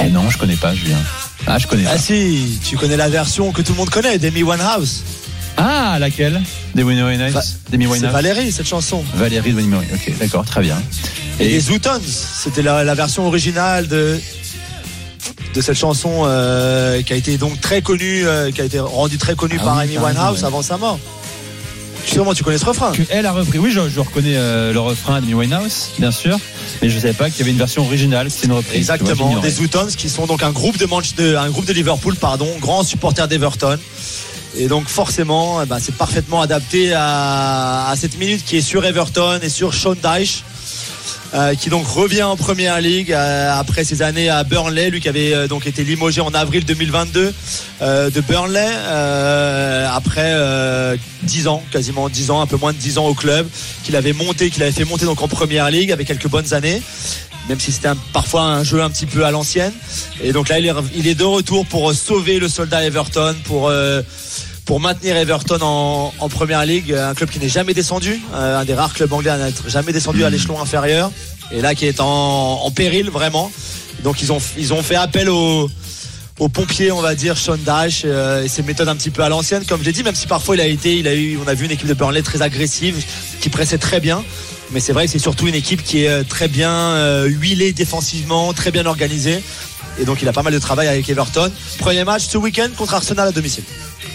Eh 0.05 0.11
non, 0.11 0.29
je 0.29 0.37
connais 0.39 0.57
pas 0.57 0.75
Julien. 0.75 0.99
Ah, 1.47 1.59
je 1.59 1.67
connais 1.67 1.85
pas. 1.85 1.93
Ah 1.95 1.99
si, 1.99 2.61
tu 2.63 2.77
connais 2.77 2.97
la 2.97 3.09
version 3.09 3.53
que 3.53 3.63
tout 3.63 3.73
le 3.73 3.79
monde 3.79 3.91
connaît, 3.91 4.19
d'Amy 4.19 4.43
Winehouse. 4.43 5.03
Ah, 5.61 5.99
laquelle 5.99 6.41
Des 6.75 6.83
Winnie 6.85 7.03
Winehouse 7.03 7.57
Demi 7.71 7.87
C'est 7.99 8.07
Valérie, 8.07 8.53
cette 8.53 8.67
chanson. 8.69 9.03
Valérie 9.15 9.53
de 9.53 9.57
Winnie. 9.57 9.75
Ok, 9.93 10.13
d'accord, 10.21 10.45
très 10.45 10.61
bien. 10.63 10.81
Et, 11.41 11.47
Et 11.47 11.49
les 11.51 11.61
Zootons, 11.61 12.01
c'était 12.05 12.63
la, 12.63 12.85
la 12.85 12.95
version 12.95 13.27
originale 13.27 13.89
de 13.89 14.19
de 15.55 15.61
cette 15.63 15.79
chanson 15.79 16.23
euh, 16.27 17.03
qui 17.03 17.13
a 17.13 17.17
été 17.17 17.37
donc 17.39 17.61
très 17.61 17.81
connue, 17.83 18.27
euh, 18.27 18.51
qui 18.53 18.61
a 18.61 18.65
été 18.65 18.79
rendue 18.79 19.19
très 19.19 19.35
connue 19.35 19.57
Ah 19.61 19.65
par 19.65 19.77
oui, 19.79 19.85
Amy 19.85 19.99
Winehouse 19.99 20.41
ouais. 20.41 20.45
avant 20.47 20.63
sa 20.63 20.77
mort. 20.77 20.99
Sûrement, 22.07 22.33
tu 22.35 22.45
connais 22.45 22.59
ce 22.59 22.65
refrain. 22.67 22.93
que 22.93 23.03
elle 23.11 23.27
a 23.27 23.33
repris. 23.33 23.59
Oui, 23.59 23.73
je, 23.73 23.81
je 23.89 23.99
reconnais 24.01 24.37
euh, 24.37 24.73
le 24.73 24.79
refrain 24.81 25.17
de 25.17 25.23
Demi 25.23 25.35
Winehouse, 25.35 25.91
bien 25.99 26.13
sûr. 26.13 26.39
Mais 26.81 26.89
je 26.91 26.99
savais 26.99 27.13
pas 27.15 27.29
qu'il 27.31 27.41
y 27.41 27.43
avait 27.43 27.51
une 27.51 27.59
version 27.59 27.85
originale, 27.85 28.31
c'était 28.31 28.47
une 28.47 28.53
reprise. 28.53 28.87
Vois, 28.87 28.95
Exactement, 28.97 29.29
j'ignorais. 29.31 29.49
des 29.49 29.55
Zootons 29.55 29.89
qui 29.97 30.09
sont 30.09 30.27
donc 30.27 30.43
un 30.43 30.53
groupe 30.53 30.79
de, 30.79 30.87
Manch- 30.87 31.17
de 31.17 31.35
un 31.35 31.49
groupe 31.51 31.65
de 31.67 31.73
Liverpool, 31.73 32.15
pardon, 32.15 32.49
grand 32.61 32.85
supporter 32.85 33.27
d'Everton. 33.27 33.79
Et 34.57 34.69
donc 34.69 34.89
forcément, 34.89 35.63
eh 35.63 35.67
ben, 35.67 35.79
c'est 35.81 35.95
parfaitement 35.95 36.41
adapté 36.41 36.93
à, 36.95 37.95
cette 37.97 38.19
minute 38.19 38.45
qui 38.45 38.57
est 38.57 38.63
sur 38.63 38.85
Everton 38.85 39.41
et 39.43 39.49
sur 39.49 39.75
Sean 39.75 39.95
Dyche. 39.95 40.43
euh, 41.35 41.55
qui 41.55 41.69
donc 41.69 41.87
revient 41.87 42.23
en 42.23 42.37
première 42.37 42.81
ligue 42.81 43.13
euh, 43.13 43.53
après 43.53 43.85
ses 43.85 44.01
années 44.01 44.31
à 44.31 44.45
Burnley, 44.45 44.89
lui 44.91 45.01
qui 45.01 45.11
avait 45.11 45.35
euh, 45.35 45.47
donc 45.47 45.67
été 45.67 45.85
limogé 45.85 46.23
en 46.23 46.33
avril 46.33 46.65
2022 46.65 47.35
euh, 47.83 48.11
de 48.11 48.21
Burnley 48.23 48.67
après 49.93 50.33
euh, 50.35 50.97
10 51.25 51.49
ans, 51.49 51.63
quasiment 51.71 52.09
10 52.09 52.31
ans, 52.31 52.41
un 52.41 52.47
peu 52.47 52.57
moins 52.57 52.73
de 52.73 52.79
10 52.79 52.99
ans 52.99 53.07
au 53.07 53.15
club, 53.15 53.47
qu'il 53.85 53.97
avait 53.97 54.13
monté, 54.13 54.51
qu'il 54.51 54.63
avait 54.63 54.73
fait 54.73 54.85
monter 54.85 55.05
donc 55.05 55.21
en 55.23 55.29
première 55.29 55.71
ligue 55.71 55.93
avec 55.93 56.07
quelques 56.07 56.29
bonnes 56.29 56.55
années 56.55 56.81
même 57.49 57.61
si 57.61 57.73
c'était 57.73 57.89
parfois 58.13 58.43
un 58.43 58.65
jeu 58.65 58.83
un 58.83 58.91
petit 58.91 59.07
peu 59.07 59.25
à 59.25 59.31
l'ancienne. 59.31 59.73
Et 60.23 60.33
donc 60.33 60.49
là, 60.49 60.59
il 60.59 60.67
est, 60.67 60.73
il 60.95 61.07
est 61.07 61.15
de 61.15 61.25
retour 61.25 61.67
pour 61.67 61.91
euh, 61.91 61.95
sauver 61.95 62.39
le 62.39 62.49
soldat 62.49 62.85
Everton, 62.85 63.35
pour, 63.45 63.69
euh, 63.69 64.03
pour 64.65 64.81
maintenir 64.81 65.17
Everton 65.17 65.59
en, 65.63 66.13
en 66.19 66.29
première 66.29 66.65
ligue, 66.67 66.93
un 66.93 67.15
club 67.15 67.31
qui 67.31 67.39
n'est 67.39 67.49
jamais 67.49 67.75
descendu, 67.75 68.21
euh, 68.35 68.61
un 68.61 68.65
des 68.65 68.75
rares 68.75 68.93
clubs 68.93 69.13
anglais 69.13 69.31
à 69.31 69.39
n'être 69.39 69.69
jamais 69.69 69.93
descendu 69.93 70.25
à 70.25 70.31
l'échelon 70.31 70.61
inférieur, 70.61 71.11
et 71.53 71.61
là 71.61 71.75
qui 71.75 71.87
est 71.87 72.01
en, 72.01 72.61
en 72.63 72.71
péril 72.71 73.11
vraiment. 73.11 73.51
Donc 74.05 74.23
ils 74.23 74.31
ont, 74.31 74.41
ils 74.57 74.73
ont 74.73 74.83
fait 74.83 74.97
appel 74.97 75.29
au 75.29 75.71
aux 76.39 76.49
pompiers, 76.49 76.93
on 76.93 77.01
va 77.01 77.17
dire, 77.17 77.37
Sean 77.37 77.57
Dash 77.57 78.03
euh, 78.05 78.45
et 78.45 78.49
ses 78.49 78.63
méthodes 78.63 78.89
un 78.89 78.95
petit 78.95 79.11
peu 79.11 79.23
à 79.23 79.29
l'ancienne, 79.29 79.65
comme 79.65 79.83
j'ai 79.83 79.91
dit, 79.91 80.05
même 80.05 80.15
si 80.15 80.29
parfois 80.29 80.55
il 80.55 80.61
a 80.61 80.67
été, 80.67 80.97
il 80.97 81.09
a 81.09 81.15
eu, 81.15 81.37
on 81.45 81.49
a 81.49 81.55
vu 81.55 81.65
une 81.65 81.73
équipe 81.73 81.89
de 81.89 81.95
Burnley 81.95 82.23
très 82.23 82.43
agressive, 82.43 83.05
qui 83.41 83.49
pressait 83.49 83.79
très 83.79 83.99
bien. 83.99 84.23
Mais 84.73 84.81
c'est 84.81 84.93
vrai 84.93 85.07
que 85.07 85.13
c'est 85.13 85.19
surtout 85.19 85.49
une 85.49 85.55
équipe 85.55 85.83
qui 85.83 86.05
est 86.05 86.09
euh, 86.09 86.25
très 86.25 86.49
bien 86.49 86.71
euh, 86.71 87.27
huilée 87.27 87.73
défensivement, 87.73 88.53
très 88.53 88.71
bien 88.71 88.87
organisée. 88.87 89.43
Et 90.01 90.05
donc 90.05 90.23
il 90.23 90.29
a 90.29 90.33
pas 90.33 90.43
mal 90.43 90.53
de 90.53 90.59
travail 90.59 90.89
avec 90.89 91.09
Everton. 91.09 91.51
Premier 91.79 92.05
match 92.05 92.27
ce 92.29 92.39
week-end 92.39 92.69
contre 92.77 92.95
Arsenal 92.95 93.29
à 93.29 93.33
domicile. 93.33 93.65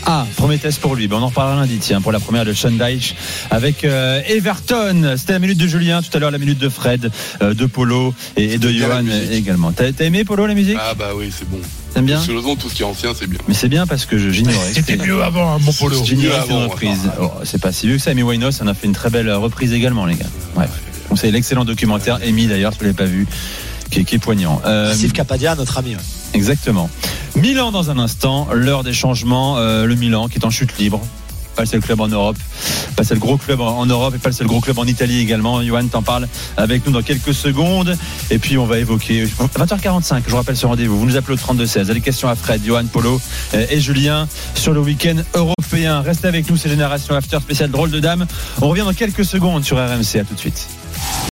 Ah, 0.06 0.26
premier 0.36 0.58
test 0.58 0.80
pour 0.80 0.96
lui. 0.96 1.08
Ben, 1.08 1.18
on 1.18 1.24
en 1.24 1.28
reparlera 1.28 1.62
lundi, 1.62 1.78
tiens, 1.78 2.02
pour 2.02 2.12
la 2.12 2.20
première 2.20 2.46
de 2.46 2.54
Sean 2.54 2.72
Dyche 2.72 3.16
avec 3.50 3.84
euh, 3.84 4.22
Everton. 4.28 5.16
C'était 5.18 5.34
la 5.34 5.40
minute 5.40 5.58
de 5.58 5.68
Julien, 5.68 6.02
tout 6.02 6.16
à 6.16 6.20
l'heure 6.20 6.32
la 6.32 6.38
minute 6.38 6.60
de 6.60 6.70
Fred, 6.70 7.12
euh, 7.42 7.54
de 7.54 7.66
Polo 7.66 8.14
et, 8.38 8.54
et 8.54 8.58
de 8.58 8.70
Johan 8.70 9.06
également. 9.32 9.72
T'as 9.72 9.92
t'as 9.92 10.06
aimé 10.06 10.24
Polo 10.24 10.46
la 10.46 10.54
musique? 10.54 10.78
Ah 10.80 10.94
bah 10.94 11.12
oui, 11.16 11.32
c'est 11.38 11.50
bon. 11.50 11.60
T'aimes 11.94 12.06
bien 12.06 12.20
tout 12.56 12.70
ce 12.70 12.76
qui 12.76 12.82
est 12.82 12.86
ancien, 12.86 13.14
c'est 13.18 13.28
bien. 13.28 13.40
Mais 13.48 13.54
c'est 13.54 13.70
bien 13.70 13.86
parce 13.88 14.06
que 14.06 14.18
je- 14.18 14.30
j'ignorais. 14.30 14.74
C'était 14.74 14.98
mieux 14.98 15.24
avant, 15.24 15.56
hein, 15.56 15.60
mon 15.62 15.72
polo. 15.74 16.04
J'ignorais 16.04 16.38
avant, 16.40 16.68
reprise. 16.68 17.06
ouais. 17.06 17.12
Oh, 17.22 17.32
c'est 17.44 17.62
pas 17.62 17.72
si 17.72 17.88
vieux 17.88 17.98
que 17.98 18.02
ça. 18.02 18.12
Amy 18.12 18.24
Winehouse 18.24 18.62
en 18.62 18.68
a 18.68 18.74
fait 18.74 18.88
une 18.88 18.94
très 18.94 19.10
belle 19.10 19.32
reprise 19.32 19.74
également, 19.74 20.06
les 20.06 20.16
gars. 20.16 20.26
Bref. 20.56 20.70
On 21.12 21.16
sait 21.16 21.30
l'excellent 21.32 21.66
documentaire, 21.66 22.20
Amy 22.28 22.48
d'ailleurs, 22.48 22.74
si 22.74 22.80
vous 22.80 22.86
l'avez 22.86 22.96
pas 22.98 23.06
vu, 23.06 23.28
qui, 23.92 24.00
est- 24.00 24.04
qui 24.06 24.16
est 24.16 24.20
poignant. 24.20 24.62
Euh, 24.66 24.94
Steve 24.94 25.12
Capadia, 25.12 25.56
notre 25.56 25.78
ami. 25.78 25.96
ouais. 25.96 26.02
Exactement. 26.34 26.90
Milan 27.36 27.72
dans 27.72 27.90
un 27.92 28.00
instant, 28.00 28.48
l'heure 28.54 28.84
des 28.84 28.94
changements. 28.94 29.58
euh, 29.58 29.86
le 29.86 29.96
Milan 29.96 30.28
qui 30.28 30.40
est 30.40 30.46
en 30.46 30.50
chute 30.50 30.78
libre. 30.80 31.00
Pas 31.56 31.64
le 31.64 31.68
seul 31.68 31.82
club 31.82 32.00
en 32.00 32.08
Europe. 32.08 32.38
Pas 32.96 33.04
le 33.04 33.08
seul 33.08 33.20
gros 33.20 33.38
club 33.38 33.62
en 33.62 33.86
Europe 33.86 34.16
et 34.16 34.18
pas 34.18 34.30
le 34.30 34.36
seul 34.36 34.48
gros 34.48 34.60
club 34.60 34.80
en 34.80 34.86
Italie 34.86 35.20
également. 35.20 35.62
Johan 35.62 35.88
t'en 35.88 36.02
parle 36.02 36.28
avec 36.58 36.86
nous 36.86 36.92
dans 36.92 37.02
quelques 37.02 37.34
secondes. 37.34 37.96
Et 38.30 38.40
puis 38.40 38.58
on 38.58 38.66
va 38.66 38.80
évoquer 38.80 39.26
20h45. 39.26 40.24
Je 40.26 40.32
vous 40.32 40.38
rappelle 40.38 40.58
ce 40.58 40.66
rendez-vous. 40.66 41.00
Vous 41.00 41.06
nous 41.06 41.18
appelez 41.18 41.34
au 41.34 41.38
32 41.38 41.66
16. 41.66 41.90
Les 41.92 42.02
questions 42.02 42.28
à 42.28 42.36
Fred, 42.36 42.62
Johan, 42.66 42.86
Polo 42.92 43.20
et 43.54 43.80
Julien 43.80 44.28
sur 44.56 44.74
le 44.74 44.80
week-end 44.80 45.18
européen. 45.34 46.02
Restez 46.02 46.28
avec 46.28 46.50
nous. 46.50 46.58
C'est 46.58 46.70
Génération 46.70 47.16
After 47.16 47.40
spécial 47.40 47.70
drôle 47.70 47.92
de 47.92 48.00
dame. 48.00 48.26
On 48.62 48.70
revient 48.70 48.84
dans 48.84 48.94
quelques 48.94 49.26
secondes 49.26 49.64
sur 49.64 49.78
RMC. 49.78 50.20
À 50.20 50.24
tout 50.24 50.34
de 50.36 50.40
suite. 50.40 50.68